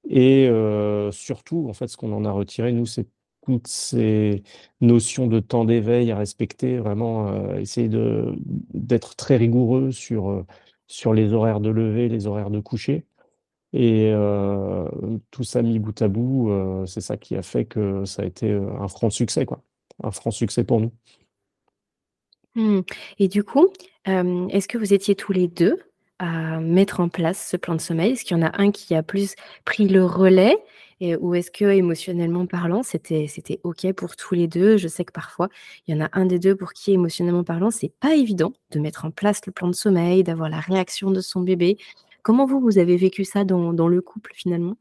et 0.08 0.46
heu, 0.50 1.10
surtout, 1.12 1.66
en 1.68 1.72
fait, 1.74 1.88
ce 1.88 1.96
qu'on 1.96 2.12
en 2.12 2.24
a 2.24 2.30
retiré, 2.32 2.72
nous, 2.72 2.86
c'est 2.86 3.06
toutes 3.46 3.66
ces 3.68 4.42
notions 4.80 5.26
de 5.26 5.40
temps 5.40 5.64
d'éveil 5.64 6.10
à 6.12 6.16
respecter, 6.18 6.78
vraiment, 6.78 7.54
essayer 7.56 7.88
de 7.88 8.34
d'être 8.74 9.16
très 9.16 9.36
rigoureux 9.36 9.90
sur, 9.92 10.44
sur 10.92 11.14
les 11.14 11.32
horaires 11.32 11.60
de 11.60 11.70
lever, 11.70 12.08
les 12.08 12.26
horaires 12.26 12.50
de 12.50 12.60
coucher 12.60 13.04
et 13.74 14.10
heu, 14.12 14.86
tout 15.30 15.44
ça 15.44 15.62
mis 15.62 15.78
bout 15.80 16.00
à 16.02 16.08
bout, 16.08 16.50
heu, 16.50 16.86
c'est 16.86 17.00
ça 17.02 17.16
qui 17.18 17.36
a 17.36 17.42
fait 17.42 17.64
que 17.66 18.04
ça 18.06 18.22
a 18.22 18.26
été, 18.26 18.50
heu, 18.52 18.68
un 18.80 18.88
franc 18.88 19.10
succès, 19.10 19.46
quoi. 19.46 19.62
Un 20.04 20.10
franc 20.12 20.30
succès 20.32 20.64
pour 20.64 20.80
nous. 20.80 20.92
Mmh 22.54 22.80
et 23.18 23.28
du 23.28 23.44
coup, 23.44 23.68
est-ce 24.04 24.68
que 24.68 24.78
vous 24.78 24.92
étiez 24.92 25.14
tous 25.14 25.32
les 25.32 25.48
2 25.48 25.78
mettre 26.60 27.00
en 27.00 27.08
place 27.08 27.48
ce 27.50 27.56
plan 27.56 27.74
de 27.74 27.80
sommeil? 27.80 28.12
Est-ce 28.12 28.24
qu'il 28.24 28.36
y 28.36 28.40
en 28.40 28.46
a 28.46 28.60
un 28.60 28.70
qui 28.70 28.94
a 28.94 29.02
plus 29.02 29.34
pris 29.64 29.88
le 29.88 30.04
relais? 30.04 30.56
Et 31.00 31.16
ou 31.16 31.34
est-ce 31.34 31.50
que 31.50 31.64
émotionnellement 31.64 32.46
parlant, 32.46 32.84
c'était 32.84 33.26
OK 33.64 33.92
pour 33.94 34.14
tous 34.14 34.36
les 34.36 34.46
2? 34.46 34.76
Je 34.76 34.86
sais 34.86 35.04
que 35.04 35.10
parfois, 35.12 35.48
il 35.86 35.94
y 35.96 35.98
en 36.00 36.04
a 36.04 36.08
un 36.12 36.26
des 36.26 36.38
2 36.38 36.54
pour 36.54 36.72
qui 36.72 36.92
émotionnellement 36.92 37.42
parlant, 37.42 37.72
c'est 37.72 37.92
pas 37.98 38.14
évident 38.14 38.52
de 38.70 38.78
mettre 38.78 39.04
en 39.04 39.10
place 39.10 39.40
le 39.44 39.52
plan 39.52 39.66
de 39.66 39.74
sommeil, 39.74 40.22
d'avoir 40.22 40.48
la 40.48 40.60
réaction 40.60 41.10
de 41.10 41.20
son 41.20 41.40
bébé. 41.40 41.76
Comment 42.22 42.46
vous, 42.46 42.60
vous 42.60 42.78
avez 42.78 42.96
vécu 42.96 43.24
ça 43.24 43.44
dans 43.44 43.88
le 43.88 44.00
couple 44.00 44.30
finalement? 44.34 44.76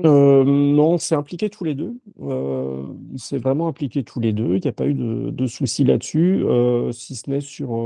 Heu, 0.00 0.44
non, 0.44 0.96
c'est 0.98 1.14
impliqué 1.14 1.50
tous 1.50 1.64
les 1.64 1.74
2. 1.74 1.98
Heu, 2.20 2.84
c'est 3.16 3.38
vraiment 3.38 3.68
impliqué 3.68 4.04
tous 4.04 4.20
les 4.20 4.32
2. 4.32 4.56
Il 4.56 4.64
y 4.64 4.68
a 4.68 4.72
pas 4.72 4.86
eu 4.86 4.94
de 4.94 5.30
de 5.30 5.46
soucis 5.46 5.84
là-dessus, 5.84 6.42
heu, 6.44 6.92
si 6.92 7.14
ce 7.16 7.28
n'est 7.30 7.40
sur, 7.40 7.76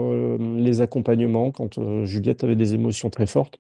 les 0.56 0.80
accompagnements 0.80 1.50
quand, 1.50 1.78
Juliette 2.04 2.44
avait 2.44 2.56
des 2.56 2.74
émotions 2.74 3.10
très 3.10 3.26
fortes. 3.26 3.58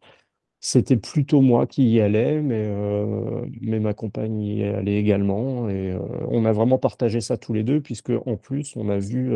C'était 0.60 0.96
plutôt 0.96 1.40
moi 1.42 1.66
qui 1.66 1.88
y 1.90 2.00
allais, 2.00 2.40
mais 2.42 3.80
ma 3.80 3.94
compagne 3.94 4.40
y 4.42 4.64
allait 4.64 4.98
également 4.98 5.68
et 5.70 5.94
on 6.30 6.44
a 6.46 6.52
vraiment 6.52 6.78
partagé 6.78 7.20
ça 7.20 7.36
tous 7.38 7.52
les 7.54 7.62
2 7.64 7.80
puisqu'en 7.82 8.36
plus 8.36 8.74
on 8.76 8.88
a 8.90 8.98
vu, 8.98 9.34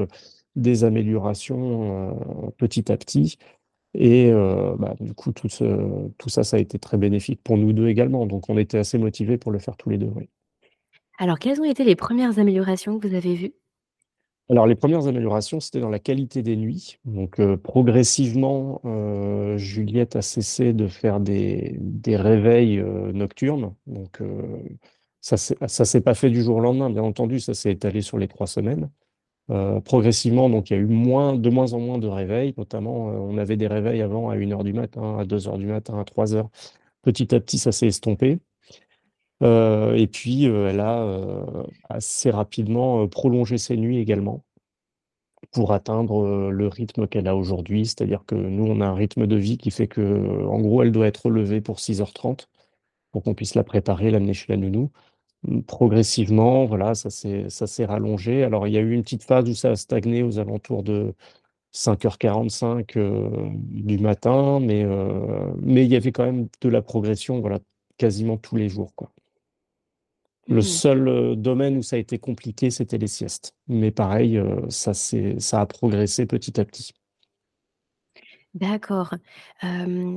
des 0.56 0.84
améliorations, 0.84 2.16
petit 2.58 2.90
à 2.92 2.96
petit 2.98 3.38
et 3.94 4.30
heu, 4.32 4.74
bah, 4.78 4.94
du 5.00 5.14
coup 5.14 5.32
tout 5.32 5.48
ce 5.48 5.64
tout 6.18 6.28
ça, 6.28 6.44
ça 6.44 6.56
a 6.56 6.60
été 6.60 6.78
très 6.78 6.98
bénéfique 6.98 7.42
pour 7.42 7.58
nous 7.58 7.72
2 7.72 7.88
également, 7.88 8.26
donc 8.26 8.48
on 8.50 8.58
était 8.58 8.78
assez 8.78 8.98
motivés 8.98 9.38
pour 9.38 9.52
le 9.52 9.58
faire 9.58 9.76
tous 9.76 9.90
les 9.90 9.98
2, 9.98 10.10
oui. 10.16 10.28
Alors 11.18 11.38
quelles 11.38 11.60
ont 11.60 11.64
été 11.64 11.84
les 11.84 11.96
premières 11.96 12.38
améliorations 12.38 12.98
que 12.98 13.06
vous 13.08 13.14
avez 13.14 13.34
vues? 13.34 13.52
Alors 14.48 14.66
les 14.66 14.74
premières 14.74 15.06
améliorations, 15.06 15.60
c'était 15.60 15.78
dans 15.80 15.90
la 15.90 16.00
qualité 16.00 16.42
des 16.42 16.56
nuits. 16.56 16.98
Donc, 17.04 17.38
heu, 17.38 17.56
progressivement, 17.56 18.80
heu, 18.84 19.56
Juliette 19.56 20.16
a 20.16 20.22
cessé 20.22 20.72
de 20.72 20.88
faire 20.88 21.20
des 21.20 21.76
des 21.80 22.16
réveils, 22.16 22.82
nocturnes. 23.14 23.74
Donc, 23.86 24.20
ça 25.20 25.36
ça 25.36 25.84
s'est 25.84 26.00
pas 26.00 26.14
fait 26.14 26.30
du 26.30 26.42
jour 26.42 26.56
au 26.56 26.60
lendemain, 26.60 26.90
bien 26.90 27.02
entendu, 27.02 27.38
ça 27.40 27.54
s'est 27.54 27.70
étalé 27.72 28.00
sur 28.02 28.18
les 28.18 28.26
3 28.28 28.46
semaines. 28.48 28.90
Heu, 29.50 29.80
progressivement, 29.84 30.48
donc 30.50 30.70
il 30.70 30.74
y 30.74 30.76
a 30.76 30.80
eu 30.80 30.86
moins 30.86 31.34
de 31.36 31.50
moins 31.50 31.72
en 31.72 31.80
moins 31.80 31.98
de 31.98 32.06
réveils, 32.08 32.54
notamment, 32.56 33.10
heu, 33.10 33.18
on 33.20 33.38
avait 33.38 33.56
des 33.56 33.66
réveils 33.66 34.02
avant 34.02 34.28
à 34.30 34.36
1:00 34.36 34.64
du 34.64 34.72
matin, 34.74 35.18
à 35.18 35.24
2:00 35.24 35.58
du 35.58 35.66
matin, 35.66 35.98
à 35.98 36.04
3:00. 36.04 36.50
Petit 37.02 37.34
à 37.34 37.40
petit, 37.40 37.58
ça 37.58 37.72
s'est 37.72 37.88
estompé. 37.88 38.38
Heu 39.42 39.94
et 39.98 40.06
puis, 40.08 40.44
elle 40.46 40.80
a, 40.80 41.44
assez 41.90 42.30
rapidement, 42.30 43.08
prolongé 43.08 43.58
ses 43.58 43.76
nuits 43.78 43.98
également 43.98 44.44
pour 45.52 45.72
atteindre, 45.72 46.50
le 46.50 46.68
rythme 46.68 47.08
qu'elle 47.08 47.26
a 47.26 47.34
aujourd'hui. 47.34 47.84
C'est-à-dire 47.86 48.24
que 48.26 48.36
nous, 48.36 48.64
on 48.66 48.80
a 48.80 48.86
un 48.86 48.94
rythme 48.94 49.26
de 49.26 49.34
vie 49.36 49.58
qui 49.58 49.70
fait 49.72 49.88
qu'en 49.88 50.60
gros, 50.60 50.82
elle 50.82 50.92
doit 50.92 51.06
être 51.08 51.28
levée 51.28 51.60
pour 51.60 51.80
6:30 51.80 52.48
pour 53.12 53.22
qu'on 53.24 53.34
puisse 53.34 53.54
la 53.56 53.64
préparer, 53.64 54.10
l'amener 54.10 54.34
chez 54.34 54.46
la 54.50 54.56
nounou. 54.58 54.90
Progressivement, 55.66 56.66
voilà, 56.66 56.94
ça 56.94 57.08
s'est 57.08 57.84
rallongé. 57.86 58.44
Alors, 58.44 58.66
il 58.68 58.74
y 58.74 58.76
a 58.76 58.80
eu 58.80 58.92
une 58.92 59.02
petite 59.02 59.22
phase 59.24 59.48
où 59.48 59.54
ça 59.54 59.70
a 59.70 59.76
stagné 59.76 60.22
aux 60.22 60.38
alentours 60.38 60.82
de 60.82 61.14
5:45, 61.72 62.96
heu, 62.98 63.30
du 63.56 63.98
matin, 63.98 64.60
mais 64.60 64.84
heu, 64.84 65.54
mais 65.62 65.84
il 65.86 65.92
y 65.92 65.96
avait 65.96 66.12
quand 66.12 66.24
même 66.26 66.48
de 66.62 66.68
la 66.70 66.82
progression, 66.82 67.40
voilà, 67.40 67.60
quasiment 67.98 68.36
tous 68.38 68.56
les 68.56 68.68
jours, 68.68 68.94
quoi. 68.96 69.12
Le 70.48 70.60
Mmh. 70.60 70.62
seul, 70.62 71.08
heu, 71.08 71.36
domaine 71.36 71.76
où 71.78 71.82
ça 71.82 71.96
a 71.96 71.98
été 71.98 72.18
compliqué, 72.18 72.70
c'était 72.70 72.98
les 72.98 73.06
siestes. 73.06 73.54
Mais 73.68 73.90
pareil, 73.90 74.40
ça 74.68 74.92
ça 74.94 75.60
a 75.60 75.66
progressé 75.66 76.26
petit 76.26 76.58
à 76.60 76.64
petit. 76.64 76.92
D'accord. 78.54 79.14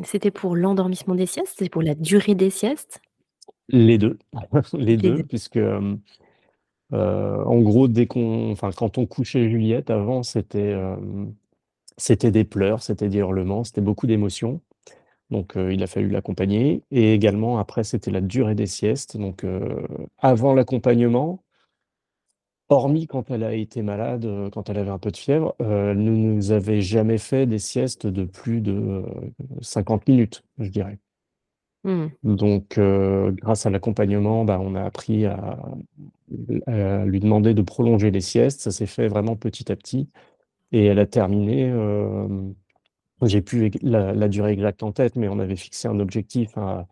C'était 0.06 0.32
pour 0.32 0.56
l'endormissement 0.56 1.16
des 1.16 1.26
siestes? 1.26 1.54
C'était 1.58 1.70
pour 1.70 1.82
la 1.84 1.96
durée 1.96 2.36
des 2.36 2.50
siestes? 2.50 3.00
Les 3.70 3.98
2, 3.98 4.18
les 4.74 4.98
Les 4.98 4.98
2 4.98 5.18
2. 5.18 5.24
puisque, 5.24 5.58
hem, 5.58 6.00
heu, 6.94 6.98
en 7.48 7.62
gros, 7.62 7.88
dès 7.88 8.08
qu'on 8.08 8.52
enfin, 8.52 8.72
quand 8.76 8.98
on 9.00 9.06
couchait 9.08 9.50
Juliette 9.50 9.90
avant, 9.92 10.24
c'était, 10.24 10.74
c'était 11.98 12.32
des 12.32 12.44
pleurs, 12.44 12.82
c'était 12.84 13.10
des 13.10 13.18
hurlements, 13.20 13.64
c'était 13.64 13.82
beaucoup 13.82 14.08
d'émotions. 14.08 14.62
Donc, 15.32 15.54
il 15.58 15.84
a 15.84 15.88
fallu 15.88 16.10
l'accompagner 16.10 16.84
et 16.92 17.14
également 17.14 17.60
après, 17.60 17.84
c'était 17.84 18.12
la 18.12 18.22
durée 18.22 18.56
des 18.56 18.68
siestes. 18.68 19.18
Donc, 19.18 19.46
avant 20.20 20.54
l'accompagnement 20.54 21.44
hormis 22.70 23.08
quand 23.08 23.30
elle 23.32 23.44
a 23.44 23.54
été 23.54 23.82
malade, 23.82 24.28
quand 24.52 24.70
elle 24.70 24.78
avait 24.78 24.90
un 24.90 24.98
peu 25.00 25.12
de 25.12 25.18
fièvre, 25.18 25.56
elle 25.60 26.04
ne 26.04 26.12
nous 26.12 26.52
avait 26.52 26.82
jamais 26.82 27.18
fait 27.18 27.46
des 27.46 27.60
siestes 27.60 28.08
de 28.08 28.24
plus 28.26 28.62
de, 28.62 28.72
heu, 28.74 29.06
50 29.62 30.08
minutes, 30.08 30.44
je 30.60 30.70
dirais. 30.70 31.00
Mmh. 31.84 32.08
Donc, 32.24 32.78
heu, 32.78 33.32
grâce 33.42 33.66
à 33.66 33.70
l'accompagnement, 33.70 34.46
bah, 34.46 34.58
on 34.62 34.76
a 34.76 34.82
appris 34.84 35.26
à 35.26 35.58
lui 37.06 37.20
demander 37.20 37.54
de 37.54 37.62
prolonger 37.62 38.12
les 38.12 38.22
siestes. 38.22 38.62
Ça 38.62 38.72
s'est 38.72 38.86
fait 38.88 39.08
vraiment 39.08 39.36
petit 39.36 39.72
à 39.72 39.76
petit 39.76 40.10
et 40.74 40.86
elle 40.86 41.00
a 41.00 41.08
terminé, 41.08 41.64
hem, 41.68 42.56
j'ai 43.24 43.42
plus 43.42 43.72
la 43.84 44.30
durée 44.30 44.54
exacte 44.54 44.84
en 44.84 44.92
tête, 44.94 45.16
mais 45.18 45.30
on 45.30 45.40
avait 45.40 45.56
fixé 45.58 45.88
un 45.90 46.00
objectif 46.02 46.58
à 46.58 46.88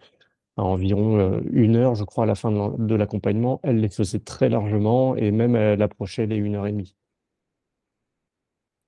environ, 0.58 1.20
heu, 1.20 1.44
1 1.54 1.76
heure, 1.78 1.96
je 1.96 2.04
crois, 2.06 2.26
à 2.26 2.28
la 2.28 2.36
fin 2.36 2.52
de 2.78 2.96
l'accompagnement. 2.96 3.60
Elle 3.64 3.80
les 3.82 3.90
faisait 3.90 4.20
très 4.20 4.50
largement 4.50 5.16
et 5.18 5.32
même 5.32 5.56
elle 5.58 5.82
approchait 5.84 6.28
les 6.28 6.38
1 6.38 6.56
heure 6.56 6.68
et 6.68 6.72
demie. 6.74 6.94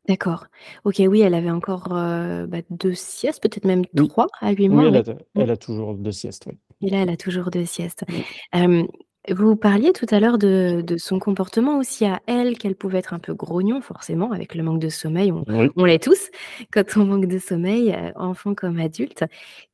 D'accord. 0.08 0.48
OK, 0.84 1.02
oui, 1.08 1.22
elle 1.22 1.34
avait 1.34 1.50
encore, 1.50 1.94
heu, 1.96 2.46
bah, 2.46 2.58
2 2.70 2.94
siestes, 2.94 3.42
peut-être 3.42 3.64
même 3.66 3.86
Oui. 3.94 4.10
3 4.10 4.28
à 4.42 4.52
8 4.52 4.68
Oui, 4.68 4.70
mois, 4.70 4.88
elle 4.88 4.98
a 4.98 5.04
Mmh. 5.36 5.42
elle 5.42 5.58
toujours 5.58 5.96
2 5.96 6.12
siestes, 6.12 6.46
oui. 6.48 6.58
Et 6.82 6.90
là, 6.90 7.00
elle 7.04 7.10
a 7.10 7.18
toujours 7.18 7.52
2 7.52 7.66
siestes. 7.66 8.04
Mmh. 8.10 8.22
Hem, 8.54 8.88
vous 9.30 9.56
parliez 9.56 9.94
tout 9.94 10.06
à 10.10 10.20
l'heure 10.20 10.38
de 10.38 10.82
de 10.86 10.98
son 10.98 11.18
comportement 11.20 11.78
aussi 11.78 12.06
à 12.06 12.20
elle, 12.28 12.58
qu'elle 12.58 12.76
pouvait 12.76 12.98
être 13.00 13.14
un 13.14 13.20
peu 13.20 13.34
grognon 13.34 13.80
forcément 13.82 14.32
avec 14.34 14.54
le 14.54 14.64
manque 14.64 14.80
de 14.82 14.90
sommeil, 14.90 15.32
on 15.32 15.46
Oui. 15.48 15.74
on 15.78 15.86
l'est 15.86 16.04
tous 16.04 16.30
quand 16.74 16.98
on 16.98 17.06
manque 17.06 17.28
de 17.28 17.40
sommeil, 17.40 17.92
heu, 17.92 18.12
enfant 18.16 18.54
comme 18.54 18.80
adulte. 18.80 19.24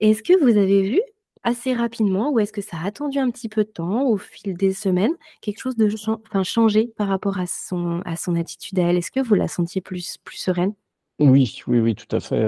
Est-ce 0.01 0.21
que 0.21 0.39
vous 0.39 0.57
avez 0.57 0.83
vu 0.83 1.01
assez 1.43 1.73
rapidement 1.73 2.31
ou 2.31 2.39
est-ce 2.39 2.53
que 2.53 2.61
ça 2.61 2.77
a 2.77 2.85
attendu 2.87 3.19
un 3.19 3.29
petit 3.31 3.49
peu 3.49 3.63
de 3.63 3.69
temps 3.69 4.03
au 4.07 4.17
fil 4.17 4.55
des 4.57 4.73
semaines, 4.73 5.13
quelque 5.41 5.59
chose 5.59 5.75
de 5.77 5.89
chan 5.89 6.19
enfin 6.27 6.43
changer 6.43 6.87
par 6.97 7.07
rapport 7.07 7.39
à 7.39 7.47
son 7.47 8.01
à 8.05 8.15
son 8.15 8.35
attitude 8.35 8.79
à 8.79 8.83
elle? 8.83 8.97
Est-ce 8.97 9.11
que 9.11 9.19
vous 9.21 9.35
la 9.35 9.47
sentiez 9.47 9.81
plus 9.81 10.17
plus 10.23 10.37
sereine? 10.37 10.73
Oui, 11.21 11.61
oui, 11.67 11.79
oui, 11.81 11.95
tout 11.95 12.15
à 12.15 12.21
fait, 12.21 12.41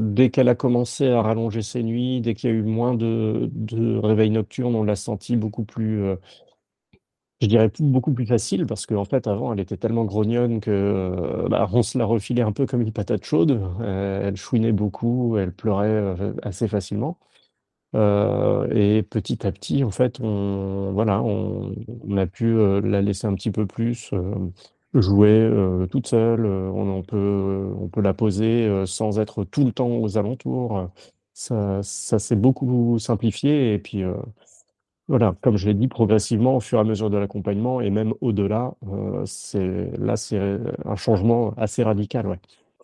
dès 0.00 0.30
qu'elle 0.30 0.48
a 0.48 0.56
commencé 0.56 1.06
à 1.08 1.22
rallonger 1.22 1.62
ses 1.62 1.84
nuits, 1.84 2.20
dès 2.20 2.34
qu'il 2.34 2.50
y 2.50 2.52
a 2.52 2.56
eu 2.56 2.62
moins 2.64 2.94
de 2.94 3.48
de 3.52 3.96
réveils 3.96 4.30
nocturnes, 4.30 4.74
on 4.74 4.82
l'a 4.82 4.96
sentie 4.96 5.36
beaucoup 5.36 5.64
plus, 5.64 6.02
je 7.40 7.46
dirais 7.46 7.70
beaucoup 7.80 8.12
plus 8.12 8.26
facile 8.26 8.66
parce 8.66 8.84
qu'en 8.86 9.04
fait, 9.04 9.26
avant, 9.28 9.52
elle 9.52 9.60
était 9.60 9.76
tellement 9.76 10.04
grognonne 10.04 10.60
que, 10.60 11.46
bah, 11.48 11.68
on 11.72 11.82
se 11.84 11.96
la 11.96 12.04
refilait 12.04 12.42
un 12.42 12.50
peu 12.52 12.66
comme 12.66 12.80
une 12.82 12.92
patate 12.92 13.24
chaude. 13.24 13.60
Elle 13.84 14.36
chouinait 14.36 14.72
beaucoup, 14.72 15.36
elle 15.38 15.52
pleurait, 15.52 16.16
assez 16.42 16.66
facilement. 16.68 17.18
Heu 17.94 18.68
et 18.76 19.02
petit 19.02 19.46
à 19.46 19.52
petit, 19.52 19.82
en 19.84 19.90
fait, 19.90 20.20
on 20.20 20.92
voilà, 20.92 21.22
on 21.22 21.72
a 22.18 22.26
pu, 22.26 22.44
heu, 22.46 22.80
la 22.80 23.00
laisser 23.00 23.26
un 23.26 23.34
petit 23.34 23.50
peu 23.50 23.64
plus, 23.66 24.10
hem, 24.12 24.52
jouer, 24.94 25.50
toute 25.90 26.06
seule, 26.06 26.44
on 26.46 27.02
peut 27.02 27.72
on 27.80 27.88
peut 27.88 28.02
la 28.02 28.12
poser, 28.14 28.84
sans 28.86 29.18
être 29.18 29.44
tout 29.44 29.64
le 29.64 29.72
temps 29.72 29.88
aux 29.88 30.18
alentours, 30.18 30.90
ça 31.32 31.80
ça 31.82 32.18
s'est 32.18 32.36
beaucoup 32.36 32.98
simplifié 32.98 33.72
et 33.74 33.78
puis, 33.78 34.02
voilà, 35.08 35.34
comme 35.42 35.56
je 35.58 35.66
l'ai 35.68 35.74
dit, 35.74 35.88
progressivement, 35.88 36.56
au 36.56 36.60
fur 36.60 36.78
et 36.78 36.82
à 36.82 36.84
mesure 36.84 37.10
de 37.10 37.18
l'accompagnement 37.18 37.80
et 37.82 37.90
même 37.90 38.14
au-delà, 38.22 38.74
là, 39.98 40.16
c'est 40.16 40.58
un 40.86 40.96
changement 40.96 41.54
assez 41.58 41.82
radical, 41.84 42.26
ouais. 42.28 42.38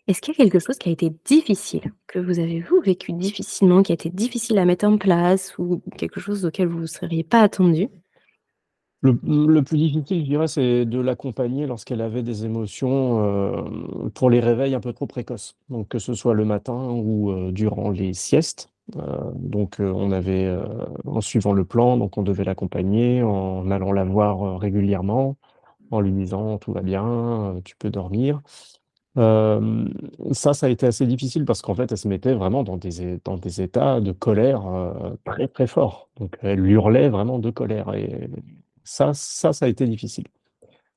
Est-ce 0.07 0.21
qu'il 0.21 0.35
y 0.35 0.43
a 0.43 0.45
quelque 0.45 0.59
chose 0.59 0.77
qui 0.77 0.91
a 0.91 0.93
été 0.93 1.11
difficile, 1.25 1.93
que 2.07 2.19
vous 2.19 2.39
avez, 2.39 2.61
vous, 2.61 2.81
vécu 2.83 3.13
difficilement, 3.15 3.83
qui 3.83 3.93
a 3.93 3.95
été 3.95 4.11
difficile 4.11 4.59
à 4.59 4.67
mettre 4.67 4.85
en 4.87 4.99
place 4.99 5.57
ou 5.59 5.81
quelque 5.97 6.21
chose 6.21 6.45
auquel 6.45 6.69
vous 6.69 6.81
vous 6.81 6.87
seriez 6.87 7.25
pas 7.25 7.41
attendus? 7.41 7.89
Le 9.03 9.63
plus 9.63 9.77
difficile, 9.77 10.21
je 10.23 10.25
dirais, 10.31 10.49
c'est 10.49 10.87
de 10.87 10.99
l'accompagner 10.99 11.67
lorsqu'elle 11.67 12.01
avait 12.01 12.23
des 12.23 12.47
émotions, 12.47 13.23
hem, 14.07 14.11
pour 14.13 14.31
les 14.31 14.41
réveils 14.41 14.75
un 14.75 14.81
peu 14.81 14.95
trop 14.95 15.07
précoces. 15.07 15.57
Donc 15.69 15.89
que 15.89 15.99
ce 15.99 16.15
soit 16.15 16.33
le 16.35 16.47
matin 16.47 16.89
ou, 16.91 17.31
heu, 17.31 17.53
durant 17.53 17.91
les 17.91 18.15
siestes. 18.15 18.71
Heu, 18.97 19.01
donc 19.35 19.77
on 19.81 20.11
avait, 20.11 20.49
en 21.05 21.21
suivant 21.21 21.53
le 21.53 21.65
plan, 21.67 21.97
donc 21.99 22.17
on 22.17 22.23
devait 22.23 22.45
l'accompagner 22.45 23.23
en 23.23 23.71
allant 23.71 23.93
la 23.93 24.05
voir, 24.05 24.59
régulièrement, 24.59 25.37
en 25.91 26.01
lui 26.01 26.13
disant: 26.13 26.59
«Tout 26.59 26.73
va 26.73 26.83
bien, 26.83 27.57
tu 27.65 27.77
peux 27.77 27.91
dormir». 27.91 28.43
Hem, 29.17 29.91
ça, 30.33 30.55
ça 30.55 30.67
a 30.67 30.69
été 30.71 30.87
assez 30.87 31.07
difficile 31.07 31.45
parce 31.45 31.63
qu'en 31.63 31.75
fait, 31.75 31.91
elle 31.93 31.99
se 31.99 32.09
mettait 32.09 32.35
vraiment 32.35 32.65
dans 32.65 32.77
des 32.77 33.19
dans 33.25 33.37
des 33.39 33.61
états 33.63 34.01
de 34.01 34.13
colère, 34.13 34.67
heu, 34.69 35.19
très, 35.25 35.49
très 35.49 35.67
forts. 35.69 36.11
Donc 36.19 36.37
elle 36.43 36.67
hurlait 36.67 37.09
vraiment 37.11 37.39
de 37.39 37.51
colère 37.51 37.95
et 37.95 38.29
ça 38.85 39.15
ça, 39.15 39.53
ça 39.53 39.67
a 39.67 39.69
été 39.69 39.87
difficile. 39.87 40.25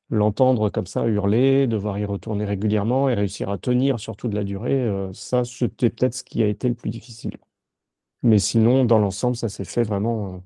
L'entendre 0.10 0.70
comme 0.70 0.88
ça 0.88 1.06
hurler, 1.08 1.68
devoir 1.68 2.00
y 2.00 2.06
retourner 2.06 2.46
régulièrement 2.46 3.10
et 3.10 3.16
réussir 3.16 3.50
à 3.50 3.58
tenir 3.60 4.00
sur 4.00 4.16
toute 4.18 4.34
la 4.36 4.44
durée, 4.46 4.84
heu, 4.86 5.12
ça, 5.14 5.44
c'était 5.46 5.90
peut-être 5.92 6.16
ce 6.16 6.24
qui 6.24 6.44
a 6.44 6.48
été 6.48 6.70
le 6.70 6.76
plus 6.76 6.92
difficile. 6.92 7.38
Mais 8.24 8.40
sinon, 8.40 8.86
dans 8.86 9.00
l'ensemble, 9.00 9.36
ça 9.38 9.50
s'est 9.50 9.66
fait 9.66 9.84
vraiment, 9.84 10.44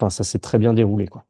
enfin, 0.00 0.10
ça 0.10 0.24
s'est 0.24 0.38
très 0.40 0.58
bien 0.58 0.74
déroulé, 0.74 1.08
quoi. 1.08 1.24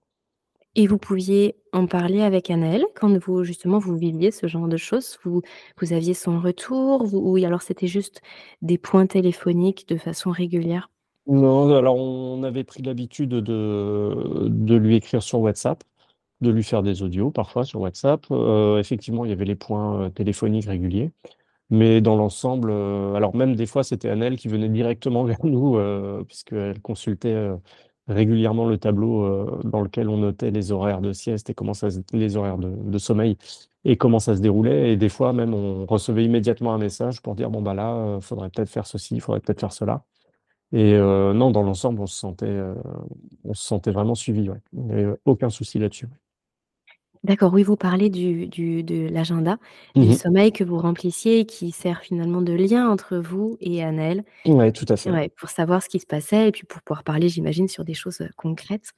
Et 0.74 0.86
vous 0.88 0.98
pouviez 0.98 1.54
en 1.72 1.86
parler 1.86 2.22
avec 2.22 2.50
Anaëlle 2.50 2.84
quand 2.96 3.16
vous 3.18 3.44
justement 3.44 3.78
vous 3.78 3.96
viviez 3.96 4.30
ce 4.32 4.46
genre 4.48 4.66
de 4.68 4.76
choses? 4.76 5.16
Vous 5.24 5.42
vous 5.80 5.92
aviez 5.92 6.12
son 6.14 6.40
retour? 6.40 7.08
Ou 7.14 7.36
alors 7.44 7.62
c'était 7.62 7.86
juste 7.86 8.20
des 8.62 8.76
points 8.78 9.06
téléphoniques 9.06 9.86
de 9.88 9.96
façon 9.96 10.30
régulière? 10.32 10.90
Non, 11.26 11.72
alors 11.76 11.96
on 11.96 12.42
avait 12.42 12.64
pris 12.64 12.82
l'habitude 12.82 13.28
de 13.30 14.46
de 14.48 14.74
lui 14.74 14.96
écrire 14.96 15.22
sur 15.22 15.40
WhatsApp, 15.40 15.84
de 16.40 16.50
lui 16.50 16.64
faire 16.64 16.82
des 16.82 17.02
audios 17.02 17.30
parfois 17.30 17.64
sur 17.64 17.80
WhatsApp. 17.80 18.26
Heu, 18.30 18.78
effectivement, 18.80 19.24
il 19.26 19.30
y 19.30 19.32
avait 19.32 19.44
les 19.46 19.56
points, 19.56 20.06
heu, 20.08 20.10
téléphoniques 20.10 20.66
réguliers. 20.66 21.12
Mais 21.70 22.00
dans 22.02 22.16
l'ensemble, 22.16 22.70
heu, 22.70 23.14
alors 23.16 23.36
même 23.36 23.56
des 23.56 23.66
fois, 23.66 23.84
c'était 23.84 24.10
Anaëlle 24.10 24.36
qui 24.38 24.48
venait 24.48 24.68
directement 24.70 25.24
vers 25.26 25.44
nous, 25.44 25.76
heu, 25.78 26.24
puisqu'elle 26.28 26.80
consultait, 26.82 27.50
régulièrement 28.10 28.66
le 28.66 28.78
tableau, 28.78 29.24
heu, 29.24 29.46
dans 29.64 29.82
lequel 29.82 30.08
on 30.10 30.18
notait 30.18 30.50
les 30.52 30.72
horaires 30.72 31.00
de 31.02 31.12
sieste 31.12 31.50
et 31.50 31.54
comment 31.54 31.74
ça 31.74 31.88
les 32.12 32.36
horaires 32.36 32.58
de 32.58 32.98
sommeil 32.98 33.36
et 33.84 33.96
comment 33.96 34.18
ça 34.20 34.36
se 34.36 34.42
déroulait 34.42 34.92
et 34.92 34.96
des 34.98 35.08
fois 35.08 35.32
même, 35.32 35.54
on 35.54 35.86
recevait 35.86 36.24
immédiatement 36.24 36.74
un 36.74 36.78
message 36.78 37.22
pour 37.22 37.34
dire: 37.36 37.50
«Bon, 37.50 37.62
bah, 37.62 37.74
là, 37.74 37.94
heu, 38.18 38.20
faudrait 38.20 38.50
peut-être 38.50 38.68
faire 38.70 38.86
ceci, 38.86 39.14
il 39.16 39.20
faudrait 39.22 39.40
peut-être 39.40 39.60
faire 39.60 39.72
cela» 39.72 40.04
et 40.72 40.94
heu, 40.94 41.32
non, 41.34 41.50
dans 41.52 41.62
l'ensemble, 41.62 42.00
on 42.02 42.06
se 42.06 42.16
sentait, 42.18 42.58
on 43.44 43.54
se 43.54 43.64
sentait 43.66 43.92
vraiment 43.92 44.14
suivis, 44.14 44.50
ouais. 44.50 44.60
Il 44.74 44.86
y 44.88 44.92
avait 44.92 45.16
aucun 45.26 45.50
souci 45.50 45.78
là-dessus. 45.78 46.08
D'accord, 47.24 47.52
oui, 47.52 47.62
vous 47.62 47.76
parlez 47.76 48.08
du 48.08 48.46
du 48.46 48.82
de 48.82 49.06
l'agenda 49.10 49.58
Mmh 49.94 50.02
du 50.02 50.10
mh. 50.14 50.20
sommeil 50.22 50.52
que 50.52 50.64
vous 50.64 50.78
remplissiez, 50.78 51.44
qui 51.44 51.70
sert 51.70 52.00
finalement 52.00 52.40
de 52.40 52.54
lien 52.54 52.88
entre 52.90 53.18
vous 53.18 53.58
et 53.60 53.84
Anaëlle. 53.84 54.24
Ouais, 54.46 54.72
tout 54.72 54.86
à 54.88 54.96
fait. 54.96 55.16
Ouais, 55.16 55.30
pour 55.38 55.50
savoir 55.50 55.82
ce 55.82 55.88
qui 55.88 56.00
se 56.00 56.06
passait 56.06 56.48
et 56.48 56.52
puis 56.52 56.64
pour 56.64 56.82
pouvoir 56.82 57.04
parler, 57.04 57.28
j'imagine, 57.28 57.68
sur 57.68 57.84
des 57.84 57.94
choses, 57.94 58.20
heu, 58.22 58.30
concrètes. 58.36 58.92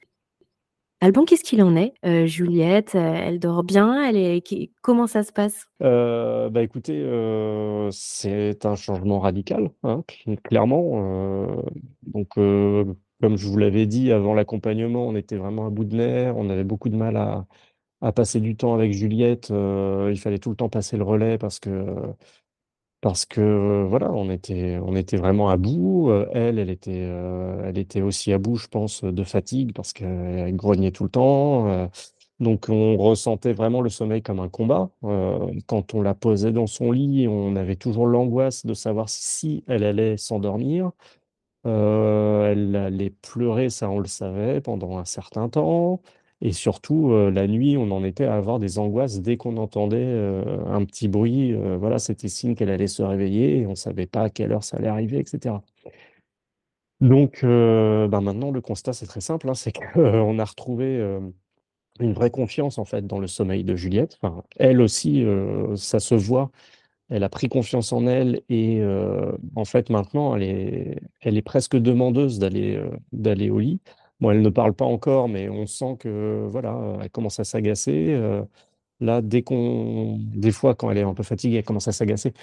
Alban, 1.01 1.25
qu'est-ce 1.25 1.43
qu'il 1.43 1.61
en 1.63 1.75
est? 1.75 1.93
Heu, 2.05 2.25
Juliette, 2.27 2.95
heu, 2.95 2.99
elle 2.99 3.39
dort 3.39 3.63
bien? 3.63 4.03
Elle 4.09 4.17
est 4.17 4.41
qui 4.41 4.71
comment 4.81 5.07
ça 5.07 5.23
se 5.23 5.31
passe? 5.33 5.67
Heu, 5.81 6.49
bah, 6.51 6.61
écoutez, 6.61 7.01
heu, 7.03 7.89
c'est 7.91 8.65
un 8.65 8.75
changement 8.75 9.19
radical, 9.19 9.71
hein, 9.83 10.03
cl 10.07 10.39
clairement, 10.41 11.01
heu, 11.57 11.63
donc 12.03 12.37
heu, 12.37 12.95
comme 13.21 13.37
je 13.37 13.47
vous 13.47 13.57
l'avais 13.57 13.87
dit 13.87 14.11
avant 14.11 14.33
l'accompagnement, 14.35 15.07
on 15.07 15.15
était 15.15 15.35
vraiment 15.35 15.65
à 15.65 15.69
bout 15.71 15.83
de 15.85 15.95
nerfs, 15.95 16.37
on 16.37 16.49
avait 16.49 16.63
beaucoup 16.63 16.89
de 16.89 16.95
mal 16.95 17.17
à 17.17 17.47
à 18.03 18.11
passer 18.13 18.41
du 18.41 18.55
temps 18.57 18.75
avec 18.75 18.93
Juliette, 18.93 19.51
heu, 19.51 20.09
il 20.11 20.19
fallait 20.19 20.39
tout 20.39 20.51
le 20.51 20.57
temps 20.57 20.69
passer 20.69 20.97
le 20.97 21.03
relais 21.05 21.39
parce 21.39 21.59
que 21.59 21.69
parce 23.01 23.25
que, 23.25 23.85
voilà, 23.89 24.11
on 24.13 24.29
était 24.29 24.79
on 24.81 24.95
était 24.95 25.17
vraiment 25.17 25.49
à 25.49 25.57
bout, 25.57 26.09
heu, 26.11 26.27
elle, 26.33 26.57
elle 26.59 26.69
était, 26.69 26.99
elle 27.65 27.77
était 27.77 28.01
aussi 28.01 28.31
à 28.33 28.37
bout, 28.37 28.55
je 28.55 28.67
pense, 28.67 29.03
de 29.03 29.23
fatigue 29.23 29.73
parce 29.73 29.93
qu'elle 29.93 30.55
grognait 30.55 30.91
tout 30.91 31.03
le 31.05 31.09
temps, 31.09 31.89
donc 32.39 32.67
on 32.69 32.97
ressentait 32.97 33.53
vraiment 33.53 33.81
le 33.81 33.89
sommeil 33.89 34.21
comme 34.23 34.39
un 34.39 34.49
combat. 34.49 34.89
Quand 35.67 35.93
on 35.95 36.01
la 36.01 36.13
posait 36.15 36.51
dans 36.53 36.67
son 36.67 36.91
lit, 36.91 37.27
on 37.27 37.55
avait 37.57 37.75
toujours 37.77 38.07
l'angoisse 38.07 38.65
de 38.65 38.73
savoir 38.73 39.09
si 39.09 39.63
elle 39.67 39.83
allait 39.83 40.17
s'endormir. 40.17 40.91
Elle 41.65 42.75
allait 42.75 43.11
pleurer, 43.11 43.69
ça, 43.69 43.89
on 43.89 43.99
le 43.99 44.07
savait 44.07 44.61
pendant 44.61 44.97
un 44.97 45.05
certain 45.05 45.49
temps 45.49 46.01
et 46.41 46.51
surtout, 46.51 47.11
heu, 47.11 47.29
la 47.29 47.47
nuit, 47.47 47.77
on 47.77 47.89
en 47.91 48.03
était 48.03 48.25
à 48.25 48.35
avoir 48.35 48.59
des 48.59 48.79
angoisses 48.79 49.21
dès 49.21 49.37
qu'on 49.37 49.57
entendait, 49.57 50.03
heu, 50.03 50.43
un 50.67 50.83
petit 50.85 51.07
bruit, 51.07 51.53
heu, 51.53 51.75
voilà, 51.77 51.99
c'était 51.99 52.27
signe 52.27 52.55
qu'elle 52.55 52.69
allait 52.69 52.87
se 52.87 53.03
réveiller 53.03 53.59
et 53.59 53.67
on 53.67 53.75
savait 53.75 54.07
pas 54.07 54.23
à 54.23 54.29
quelle 54.29 54.51
heure 54.51 54.63
ça 54.63 54.77
allait 54.77 54.87
arriver 54.89 55.19
et 55.19 55.25
cetera. 55.25 55.63
Donc 57.01 57.41
bah, 57.43 58.21
maintenant 58.21 58.51
le 58.51 58.61
constat 58.61 58.93
c'est 58.93 59.07
très 59.07 59.19
simple, 59.19 59.49
hein, 59.49 59.55
c'est 59.55 59.73
qu'on 59.73 60.39
a 60.39 60.45
retrouvé, 60.45 61.19
une 61.99 62.13
vraie 62.13 62.29
confiance 62.29 62.77
en 62.77 62.85
fait 62.85 63.05
dans 63.05 63.19
le 63.19 63.27
sommeil 63.27 63.65
de 63.65 63.75
Juliette. 63.75 64.19
Elle 64.57 64.79
aussi, 64.79 65.25
ça 65.75 65.99
se 65.99 66.15
voit, 66.15 66.49
elle 67.09 67.23
a 67.23 67.29
pris 67.29 67.49
confiance 67.49 67.91
en 67.91 68.07
elle 68.07 68.41
et 68.47 68.81
en 69.55 69.65
fait 69.65 69.89
maintenant 69.89 70.35
elle 70.35 70.43
est 70.43 71.01
elle 71.21 71.37
est 71.37 71.41
presque 71.41 71.75
demandeuse 71.75 72.39
d'aller 72.39 73.49
au 73.49 73.59
lit. 73.59 73.81
Elle 74.31 74.41
ne 74.41 74.49
parle 74.49 74.73
pas 74.73 74.85
encore, 74.85 75.29
mais 75.29 75.49
on 75.49 75.65
sent 75.65 75.97
que 75.99 76.47
voilà, 76.49 76.97
elle 77.01 77.09
commence 77.09 77.39
à 77.39 77.43
s'agacer, 77.43 78.09
heu, 78.13 78.45
là, 79.01 79.21
dès 79.21 79.43
qu'on 79.43 80.17
des 80.35 80.51
fois 80.51 80.75
quand 80.75 80.91
elle 80.91 80.99
est 80.99 81.03
un 81.03 81.13
peu 81.15 81.23
fatiguée, 81.23 81.57
elle 81.57 81.63
commence 81.65 81.87
à 81.89 81.93
s'agacer. 81.93 82.33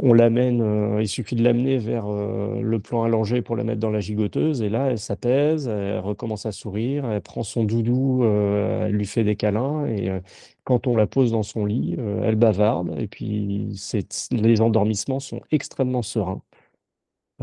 On 0.00 0.12
l'amène, 0.14 0.62
heu, 0.62 1.00
il 1.02 1.08
suffit 1.08 1.36
de 1.36 1.44
l'amener 1.44 1.78
vers, 1.78 2.08
heu, 2.10 2.60
le 2.62 2.78
plan 2.80 3.04
allongé 3.04 3.42
pour 3.42 3.56
la 3.56 3.64
mettre 3.64 3.80
dans 3.80 3.90
la 3.90 4.00
gigoteuse 4.00 4.62
et 4.62 4.68
là, 4.70 4.90
elle 4.90 4.98
s'apaise, 4.98 5.68
elle 5.68 6.00
recommence 6.00 6.46
à 6.46 6.52
sourire, 6.52 7.10
elle 7.10 7.22
prend 7.22 7.42
son 7.44 7.64
doudou, 7.64 8.24
elle 8.24 8.92
lui 8.92 9.06
fait 9.06 9.24
des 9.24 9.36
câlins 9.36 9.86
et 9.86 10.10
quand 10.64 10.86
on 10.86 10.96
la 10.96 11.06
pose 11.06 11.32
dans 11.32 11.42
son 11.42 11.66
lit, 11.66 11.96
elle 12.24 12.36
bavarde 12.36 12.94
et 12.98 13.06
puis 13.08 13.68
les 14.32 14.60
endormissements 14.60 15.20
sont 15.20 15.40
extrêmement 15.52 16.02
sereins. 16.02 16.42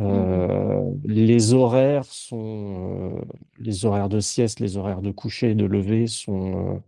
Mmh 0.04 0.20
mh. 0.36 0.46
Heu, 0.48 1.00
les 1.06 1.54
horaires 1.54 2.04
sont, 2.06 3.18
heu, 3.22 3.26
les 3.60 3.86
horaires 3.86 4.10
de 4.10 4.20
sieste, 4.20 4.60
les 4.60 4.76
horaires 4.78 5.02
de 5.02 5.12
coucher 5.12 5.52
et 5.52 5.56
de 5.56 5.66
lever 5.66 6.08
sont, 6.08 6.76
heu, 6.78 6.82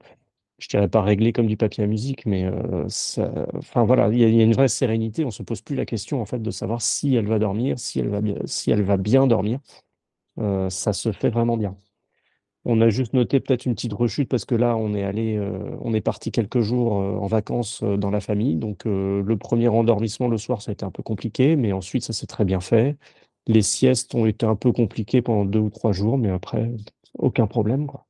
je 0.59 0.69
dirais 0.69 0.89
pas 0.89 1.01
réglés 1.03 1.33
comme 1.33 1.47
du 1.47 1.57
papier 1.57 1.83
à 1.83 1.87
musique, 1.87 2.25
mais 2.27 2.47
enfin 3.55 3.85
voilà, 3.85 4.09
il 4.09 4.19
y 4.19 4.21
y 4.37 4.41
a 4.41 4.43
une 4.43 4.53
vraie 4.53 4.67
sérénité. 4.69 5.25
On 5.25 5.31
se 5.31 5.43
pose 5.43 5.61
plus 5.61 5.75
la 5.75 5.85
question 5.85 6.21
en 6.21 6.25
fait 6.25 6.39
de 6.41 6.51
savoir 6.51 6.81
si 6.81 7.15
elle 7.15 7.27
va 7.27 7.39
dormir, 7.39 7.79
si 7.79 7.99
elle 7.99 8.09
va 8.09 8.21
bien 8.21 8.35
si 8.45 8.71
elle 8.71 8.83
va 8.83 8.97
bien 8.97 9.27
dormir. 9.27 9.59
Ça 10.69 10.93
se 10.93 11.11
fait 11.13 11.29
vraiment 11.29 11.57
bien. 11.57 11.77
On 12.69 12.81
a 12.81 12.89
juste 12.89 13.13
noté 13.13 13.39
peut-être 13.39 13.65
une 13.65 13.75
petite 13.75 13.93
rechute 13.93 14.27
parce 14.29 14.43
que 14.45 14.53
là, 14.55 14.75
on 14.75 14.93
est 14.93 15.03
allé, 15.03 15.37
heu, 15.37 15.51
on 15.81 15.93
est 15.93 16.01
parti 16.01 16.31
quelques 16.31 16.59
jours, 16.61 17.01
heu, 17.01 17.17
en 17.17 17.27
vacances, 17.27 17.81
heu, 17.83 17.97
dans 17.97 18.11
la 18.11 18.19
famille. 18.19 18.55
Donc 18.57 18.83
le 18.85 19.35
premier 19.37 19.69
endormissement 19.69 20.27
le 20.27 20.37
soir, 20.37 20.61
ça 20.61 20.71
a 20.71 20.73
été 20.73 20.83
un 20.85 20.91
peu 20.91 21.03
compliqué, 21.03 21.55
mais 21.55 21.71
ensuite 21.73 22.03
ça 22.03 22.13
s'est 22.13 22.27
très 22.27 22.45
bien 22.45 22.59
fait. 22.59 22.97
Les 23.47 23.61
siestes 23.61 24.13
ont 24.15 24.25
été 24.25 24.45
un 24.45 24.55
peu 24.55 24.71
compliquées 24.73 25.21
pendant 25.21 25.45
2 25.45 25.59
ou 25.59 25.69
3 25.69 25.93
jours, 25.93 26.17
mais 26.17 26.29
après, 26.29 26.71
aucun 27.17 27.47
problème, 27.47 27.87
quoi. 27.87 28.05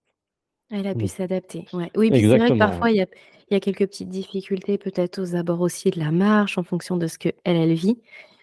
Elle 0.70 0.88
a 0.88 0.96
pu 0.96 1.08
s'adapter, 1.08 1.70
ouais. 1.74 1.92
Oui, 1.96 2.12
puis 2.12 2.24
c'est 2.30 2.38
vrai 2.38 2.52
que 2.52 2.58
parfois 2.58 2.92
il 2.92 2.98
y 2.98 3.02
a 3.02 3.06
il 3.50 3.54
y 3.54 3.58
a 3.58 3.62
quelques 3.62 3.88
petites 3.88 4.10
difficultés 4.10 4.78
peut-être 4.78 5.20
aux 5.22 5.36
abords 5.36 5.62
aussi 5.62 5.90
de 5.90 6.00
la 6.00 6.12
marche 6.12 6.58
en 6.58 6.64
fonction 6.64 6.98
de 6.98 7.08
ce 7.08 7.18
qu'elle, 7.18 7.34
elle 7.46 7.74
vit, 7.74 7.98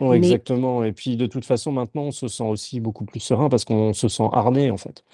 mais 0.09 0.17
exactement 0.19 0.85
et 0.85 0.93
puis 0.93 1.17
de 1.17 1.27
toute 1.27 1.45
façon 1.45 1.73
maintenant 1.73 2.05
on 2.05 2.11
se 2.11 2.29
sent 2.29 2.45
aussi 2.45 2.81
beaucoup 2.81 3.05
plus 3.05 3.21
serein 3.21 3.49
parce 3.51 3.65
qu'on 3.65 3.93
se 3.93 4.09
sent 4.09 4.29
armé 4.33 4.71
en 4.71 4.77
fait. 4.79 5.05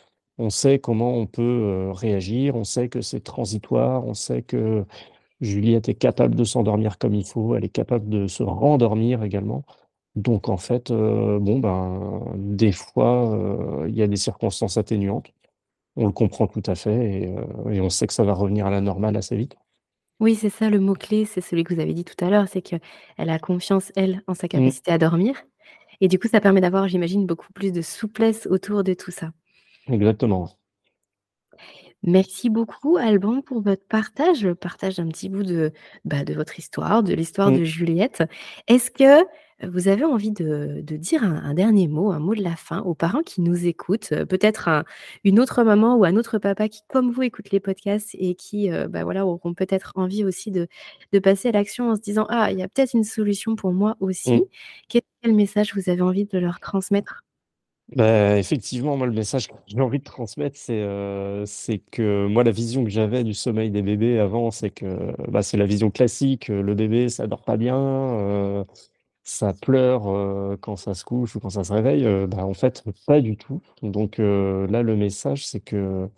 On 0.41 0.51
sait 0.51 0.79
comment 0.81 1.15
on 1.17 1.27
peut, 1.27 1.43
heu, 1.43 1.93
réagir, 1.93 2.57
on 2.57 2.65
sait 2.65 2.89
que 2.89 3.03
c'est 3.03 3.21
transitoire, 3.23 4.07
on 4.07 4.15
sait 4.15 4.43
que 4.43 4.85
Juliette 5.41 5.89
est 5.91 5.95
capable 5.95 6.35
de 6.37 6.45
s'endormir 6.45 6.99
comme 6.99 7.15
il 7.15 7.25
faut, 7.27 7.57
elle 7.57 7.65
est 7.65 7.69
capable 7.71 8.09
de 8.11 8.27
se 8.29 8.43
rendormir 8.45 9.23
également. 9.25 9.65
Donc 10.17 10.49
en 10.51 10.59
fait, 10.59 10.91
heu, 10.93 11.39
bon 11.41 11.61
ben, 11.61 12.23
des 12.37 12.73
fois, 12.73 13.35
heu, 13.37 13.89
il 13.91 13.97
y 13.97 14.03
a 14.03 14.09
des 14.09 14.17
circonstances 14.17 14.79
atténuantes. 14.79 15.33
On 15.97 16.07
le 16.07 16.13
comprend 16.13 16.47
tout 16.49 16.63
à 16.67 16.75
fait 16.77 17.35
et 17.73 17.81
on 17.81 17.91
sait 17.91 18.07
que 18.09 18.15
ça 18.15 18.25
va 18.25 18.35
revenir 18.35 18.67
à 18.67 18.71
la 18.71 18.81
normale 18.83 19.17
assez 19.17 19.37
vite. 19.37 19.57
oui, 20.21 20.35
c'est 20.37 20.51
ça 20.51 20.69
le 20.71 20.79
mot 20.81 20.95
clé, 20.95 21.25
c'est 21.25 21.41
celui 21.41 21.65
que 21.65 21.73
vous 21.75 21.81
avez 21.81 21.95
dit 21.95 22.05
tout 22.05 22.23
à 22.25 22.29
l'heure, 22.31 22.47
c'est 22.49 22.61
qu'elle 22.63 22.81
a 23.17 23.39
confiance, 23.39 23.91
elle, 23.97 24.23
en 24.27 24.35
sa 24.35 24.49
Mmh, 24.55 24.73
capacité 24.73 24.93
à 24.93 24.99
dormir 24.99 25.43
et 26.01 26.09
du 26.09 26.19
coup, 26.19 26.29
ça 26.29 26.41
permet 26.41 26.61
d'avoir, 26.63 26.89
j'imagine, 26.89 27.27
beaucoup 27.27 27.53
plus 27.55 27.73
de 27.73 27.83
souplesse 27.83 28.47
autour 28.51 28.85
de 28.85 28.95
tout 28.95 29.11
ça. 29.13 29.33
Exactement. 29.87 30.57
Merci 32.03 32.49
beaucoup 32.49 32.97
Alban 32.97 33.43
pour 33.43 33.61
votre 33.61 33.85
partage, 33.87 34.43
le 34.45 34.55
partage 34.55 34.97
d'un 34.97 35.09
petit 35.09 35.29
bout 35.29 35.43
de, 35.43 35.71
bah, 36.07 36.25
de 36.25 36.33
votre 36.33 36.59
histoire, 36.59 37.03
de 37.03 37.13
l'histoire 37.13 37.51
Mmh. 37.51 37.59
de 37.59 37.65
Juliette. 37.65 38.23
Est-ce 38.69 38.91
que, 38.91 39.25
vous 39.63 39.89
avez 39.89 40.05
envie 40.07 40.31
de 40.31 40.81
de 40.81 40.97
dire 40.97 41.23
un 41.23 41.35
un 41.45 41.53
dernier 41.53 41.87
mot, 41.89 42.11
un 42.13 42.19
mot 42.19 42.35
de 42.35 42.43
la 42.43 42.57
fin 42.57 42.81
aux 42.81 42.95
parents 42.95 43.21
qui 43.21 43.43
nous 43.43 43.67
écoutent? 43.67 44.11
Heu, 44.13 44.25
peut-être 44.25 44.69
un 44.69 44.85
une 45.25 45.39
autre 45.39 45.63
maman 45.65 45.97
ou 45.97 46.05
un 46.07 46.17
autre 46.17 46.39
papa 46.39 46.67
qui, 46.71 46.81
comme 46.89 47.11
vous, 47.11 47.21
écoutent 47.23 47.51
les 47.51 47.61
podcasts 47.61 48.15
et 48.15 48.35
qui, 48.35 48.71
heu, 48.71 48.89
bah, 48.89 49.05
voilà, 49.05 49.27
auront 49.27 49.53
peut-être 49.53 49.93
envie 49.97 50.25
aussi 50.25 50.51
de 50.51 50.67
de 51.13 51.19
passer 51.19 51.49
à 51.49 51.53
l'action 51.53 51.91
en 51.91 51.97
se 51.97 52.01
disant: 52.01 52.25
«Ah, 52.31 52.51
il 52.51 52.59
y 52.59 52.63
a 52.63 52.69
peut-être 52.69 52.95
une 52.95 53.05
solution 53.05 53.55
pour 53.57 53.73
moi 53.75 53.97
Mmh. 54.25 54.41
aussi». 54.41 54.49
Quel 54.89 55.03
quel 55.23 55.35
message 55.35 55.75
vous 55.75 55.91
avez 55.91 56.01
envie 56.01 56.25
de 56.25 56.39
leur 56.39 56.59
transmettre? 56.61 57.23
Bah, 57.97 58.39
effectivement, 58.39 58.97
moi, 58.97 59.07
le 59.07 59.13
message 59.13 59.49
que 59.49 59.55
j'ai 59.67 59.81
envie 59.81 59.99
de 59.99 60.05
transmettre, 60.05 60.57
c'est, 60.57 60.81
heu, 60.83 61.43
c'est 61.47 61.79
que 61.79 62.27
moi, 62.29 62.45
la 62.45 62.53
vision 62.53 62.85
que 62.85 62.91
j'avais 62.91 63.25
du 63.25 63.35
sommeil 63.35 63.71
des 63.71 63.83
bébés 63.83 64.21
avant, 64.21 64.53
c'est 64.53 64.71
que, 64.71 64.87
bah, 65.29 65.43
c'est 65.43 65.57
la 65.57 65.67
vision 65.67 65.91
classique, 65.91 66.51
heu, 66.51 66.63
le 66.63 66.75
bébé, 66.75 67.09
ça 67.09 67.27
dort 67.27 67.43
pas 67.43 67.57
bien, 67.57 67.77
heu, 67.79 68.65
ça 69.25 69.55
pleure, 69.55 70.05
quand 70.61 70.77
ça 70.77 70.95
se 70.95 71.05
couche 71.05 71.37
ou 71.37 71.41
quand 71.41 71.51
ça 71.51 71.65
se 71.65 71.73
réveille, 71.73 72.05
bah, 72.29 72.45
en 72.47 72.55
fait, 72.55 72.85
pas 73.07 73.21
du 73.21 73.37
tout. 73.37 73.61
Donc 73.83 74.19
là, 74.19 74.83
le 74.83 74.97
message, 74.97 75.47
c'est 75.47 75.61
que, 75.61 76.09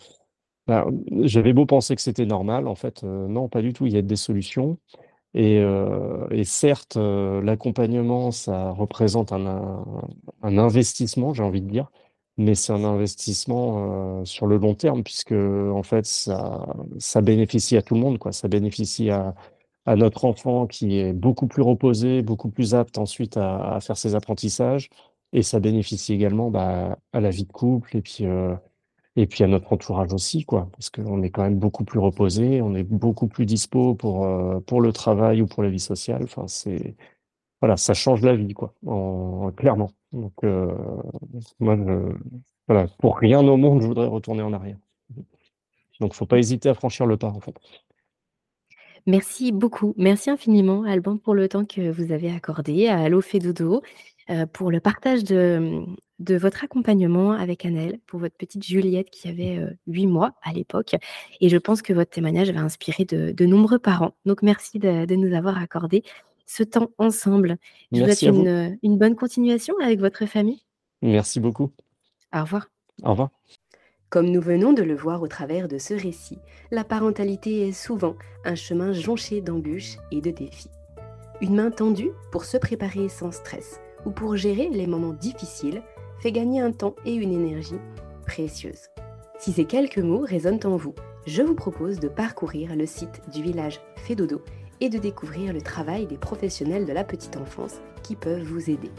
j'avais 1.22 1.52
beau 1.54 1.66
penser 1.66 1.96
que 1.96 2.02
c'était 2.02 2.26
normal, 2.26 2.68
en 2.68 2.76
fait, 2.76 3.02
non, 3.04 3.48
pas 3.48 3.62
du 3.62 3.72
tout. 3.74 3.86
Il 3.86 3.94
y 3.94 3.98
a 3.98 4.02
des 4.02 4.16
solutions 4.16 4.78
Et, 5.34 5.58
euh, 5.60 6.26
et 6.30 6.44
certes, 6.44 6.96
euh, 6.98 7.40
l'accompagnement, 7.42 8.30
ça 8.32 8.70
représente 8.72 9.32
un, 9.32 9.46
un, 9.46 9.84
un 10.42 10.58
investissement, 10.58 11.32
j'ai 11.32 11.42
envie 11.42 11.62
de 11.62 11.70
dire, 11.70 11.90
mais 12.36 12.54
c'est 12.54 12.72
un 12.72 12.84
investissement 12.84 14.20
euh, 14.20 14.24
sur 14.24 14.46
le 14.46 14.58
long 14.58 14.74
terme, 14.74 15.02
puisque 15.02 15.32
en 15.32 15.82
fait, 15.82 16.04
ça, 16.06 16.66
ça 16.98 17.22
bénéficie 17.22 17.76
à 17.76 17.82
tout 17.82 17.94
le 17.94 18.00
monde, 18.00 18.18
quoi. 18.18 18.32
Ça 18.32 18.48
bénéficie 18.48 19.10
à, 19.10 19.34
à 19.86 19.96
notre 19.96 20.24
enfant 20.26 20.66
qui 20.66 20.98
est 20.98 21.12
beaucoup 21.14 21.46
plus 21.46 21.62
reposé, 21.62 22.22
beaucoup 22.22 22.50
plus 22.50 22.74
apte 22.74 22.98
ensuite 22.98 23.36
à, 23.36 23.74
à 23.76 23.80
faire 23.80 23.96
ses 23.96 24.14
apprentissages, 24.14 24.90
et 25.32 25.42
ça 25.42 25.60
bénéficie 25.60 26.12
également 26.12 26.50
bah, 26.50 26.98
à 27.12 27.20
la 27.20 27.30
vie 27.30 27.44
de 27.44 27.52
couple, 27.52 27.96
et 27.96 28.02
puis 28.02 28.26
euh, 28.26 28.54
et 29.16 29.26
puis 29.26 29.44
à 29.44 29.46
notre 29.46 29.72
entourage 29.72 30.12
aussi, 30.12 30.44
quoi, 30.44 30.68
parce 30.72 30.88
qu'on 30.90 31.22
est 31.22 31.30
quand 31.30 31.42
même 31.42 31.58
beaucoup 31.58 31.84
plus 31.84 31.98
reposé, 31.98 32.62
on 32.62 32.74
est 32.74 32.82
beaucoup 32.82 33.26
plus 33.26 33.44
dispo 33.46 33.94
pour, 33.94 34.24
euh, 34.24 34.60
pour 34.60 34.80
le 34.80 34.92
travail 34.92 35.42
ou 35.42 35.46
pour 35.46 35.62
la 35.62 35.68
vie 35.68 35.80
sociale. 35.80 36.22
Enfin, 36.24 36.48
c'est, 36.48 36.96
voilà, 37.60 37.76
ça 37.76 37.94
change 37.94 38.22
la 38.22 38.34
vie, 38.34 38.54
quoi, 38.54 38.74
en, 38.86 39.50
clairement. 39.52 39.90
Donc, 40.12 40.32
euh, 40.44 40.74
moi, 41.60 41.76
voilà, 42.66 42.88
pour 42.98 43.18
rien 43.18 43.46
au 43.46 43.56
monde, 43.56 43.82
je 43.82 43.86
voudrais 43.86 44.06
retourner 44.06 44.42
en 44.42 44.52
arrière. 44.52 44.78
Donc, 46.00 46.14
faut 46.14 46.26
pas 46.26 46.38
hésiter 46.38 46.68
à 46.68 46.74
franchir 46.74 47.06
le 47.06 47.16
pas, 47.16 47.28
en 47.28 47.40
fait. 47.40 47.54
Merci 49.06 49.52
beaucoup. 49.52 49.94
Merci 49.96 50.30
infiniment, 50.30 50.84
Alban, 50.84 51.18
pour 51.18 51.34
le 51.34 51.48
temps 51.48 51.64
que 51.64 51.90
vous 51.90 52.12
avez 52.12 52.30
accordé 52.30 52.86
à 52.86 53.00
Allo 53.00 53.20
euh, 54.30 54.46
pour 54.46 54.70
le 54.70 54.80
partage 54.80 55.24
de, 55.24 55.84
de 56.22 56.36
votre 56.36 56.64
accompagnement 56.64 57.32
avec 57.32 57.64
Annelle, 57.66 57.98
pour 58.06 58.20
votre 58.20 58.36
petite 58.36 58.64
Juliette 58.64 59.10
qui 59.10 59.28
avait 59.28 59.58
euh, 59.58 59.70
8 59.86 60.06
mois 60.06 60.32
à 60.42 60.52
l'époque. 60.52 60.94
Et 61.40 61.48
je 61.48 61.56
pense 61.56 61.82
que 61.82 61.92
votre 61.92 62.10
témoignage 62.10 62.50
va 62.50 62.60
inspirer 62.60 63.04
de, 63.04 63.32
de 63.32 63.46
nombreux 63.46 63.78
parents. 63.78 64.12
Donc, 64.24 64.42
merci 64.42 64.78
de, 64.78 65.04
de 65.04 65.14
nous 65.14 65.34
avoir 65.34 65.58
accordé 65.58 66.02
ce 66.46 66.62
temps 66.62 66.90
ensemble. 66.98 67.56
Je 67.92 68.00
vous 68.00 68.04
souhaite 68.04 68.22
une, 68.22 68.78
une 68.82 68.98
bonne 68.98 69.16
continuation 69.16 69.74
avec 69.82 70.00
votre 70.00 70.26
famille. 70.26 70.62
Merci 71.02 71.40
beaucoup. 71.40 71.70
Au 72.34 72.40
revoir. 72.40 72.68
Au 73.02 73.10
revoir. 73.10 73.30
Comme 74.10 74.30
nous 74.30 74.42
venons 74.42 74.74
de 74.74 74.82
le 74.82 74.94
voir 74.94 75.22
au 75.22 75.26
travers 75.26 75.68
de 75.68 75.78
ce 75.78 75.94
récit, 75.94 76.38
la 76.70 76.84
parentalité 76.84 77.66
est 77.66 77.72
souvent 77.72 78.14
un 78.44 78.54
chemin 78.54 78.92
jonché 78.92 79.40
d'embûches 79.40 79.96
et 80.10 80.20
de 80.20 80.30
défis. 80.30 80.68
Une 81.40 81.56
main 81.56 81.70
tendue 81.70 82.10
pour 82.30 82.44
se 82.44 82.58
préparer 82.58 83.08
sans 83.08 83.32
stress 83.32 83.80
ou 84.04 84.10
pour 84.10 84.36
gérer 84.36 84.68
les 84.68 84.86
moments 84.86 85.14
difficiles 85.14 85.82
fait 86.22 86.32
gagner 86.32 86.60
un 86.60 86.70
temps 86.70 86.94
et 87.04 87.14
une 87.14 87.32
énergie 87.32 87.80
précieuses. 88.26 88.90
Si 89.40 89.52
ces 89.52 89.64
quelques 89.64 89.98
mots 89.98 90.24
résonnent 90.24 90.64
en 90.64 90.76
vous, 90.76 90.94
je 91.26 91.42
vous 91.42 91.56
propose 91.56 91.98
de 91.98 92.06
parcourir 92.06 92.76
le 92.76 92.86
site 92.86 93.20
du 93.32 93.42
village 93.42 93.80
Fédodo 93.96 94.40
et 94.80 94.88
de 94.88 94.98
découvrir 94.98 95.52
le 95.52 95.60
travail 95.60 96.06
des 96.06 96.16
professionnels 96.16 96.86
de 96.86 96.92
la 96.92 97.02
petite 97.02 97.36
enfance 97.36 97.80
qui 98.04 98.14
peuvent 98.14 98.44
vous 98.44 98.70
aider. 98.70 98.92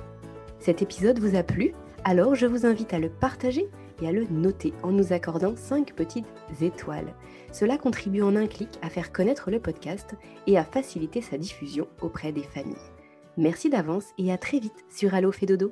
Cet 0.60 0.82
épisode 0.82 1.20
vous 1.20 1.38
a 1.38 1.44
plu? 1.44 1.74
Alors 2.04 2.36
je 2.36 2.46
vous 2.46 2.66
invite 2.66 2.94
à 2.94 3.00
le 3.00 3.10
partager 3.10 3.70
et 4.02 4.08
à 4.08 4.12
le 4.12 4.26
noter 4.26 4.74
en 4.84 4.92
nous 4.92 5.14
accordant 5.14 5.56
5 5.56 5.94
petites 5.94 6.26
étoiles. 6.62 7.14
Cela 7.54 7.78
contribue 7.78 8.22
en 8.22 8.36
un 8.36 8.48
clic 8.48 8.70
à 8.82 8.90
faire 8.90 9.14
connaître 9.14 9.50
le 9.50 9.62
podcast 9.62 10.16
et 10.46 10.58
à 10.58 10.66
faciliter 10.66 11.22
sa 11.22 11.38
diffusion 11.38 11.88
auprès 12.02 12.34
des 12.34 12.44
familles. 12.44 12.76
Merci 13.38 13.70
d'avance 13.70 14.08
et 14.18 14.34
à 14.34 14.38
très 14.38 14.60
vite 14.60 14.86
sur 14.90 15.14
Allo 15.14 15.32
Fédodo. 15.32 15.72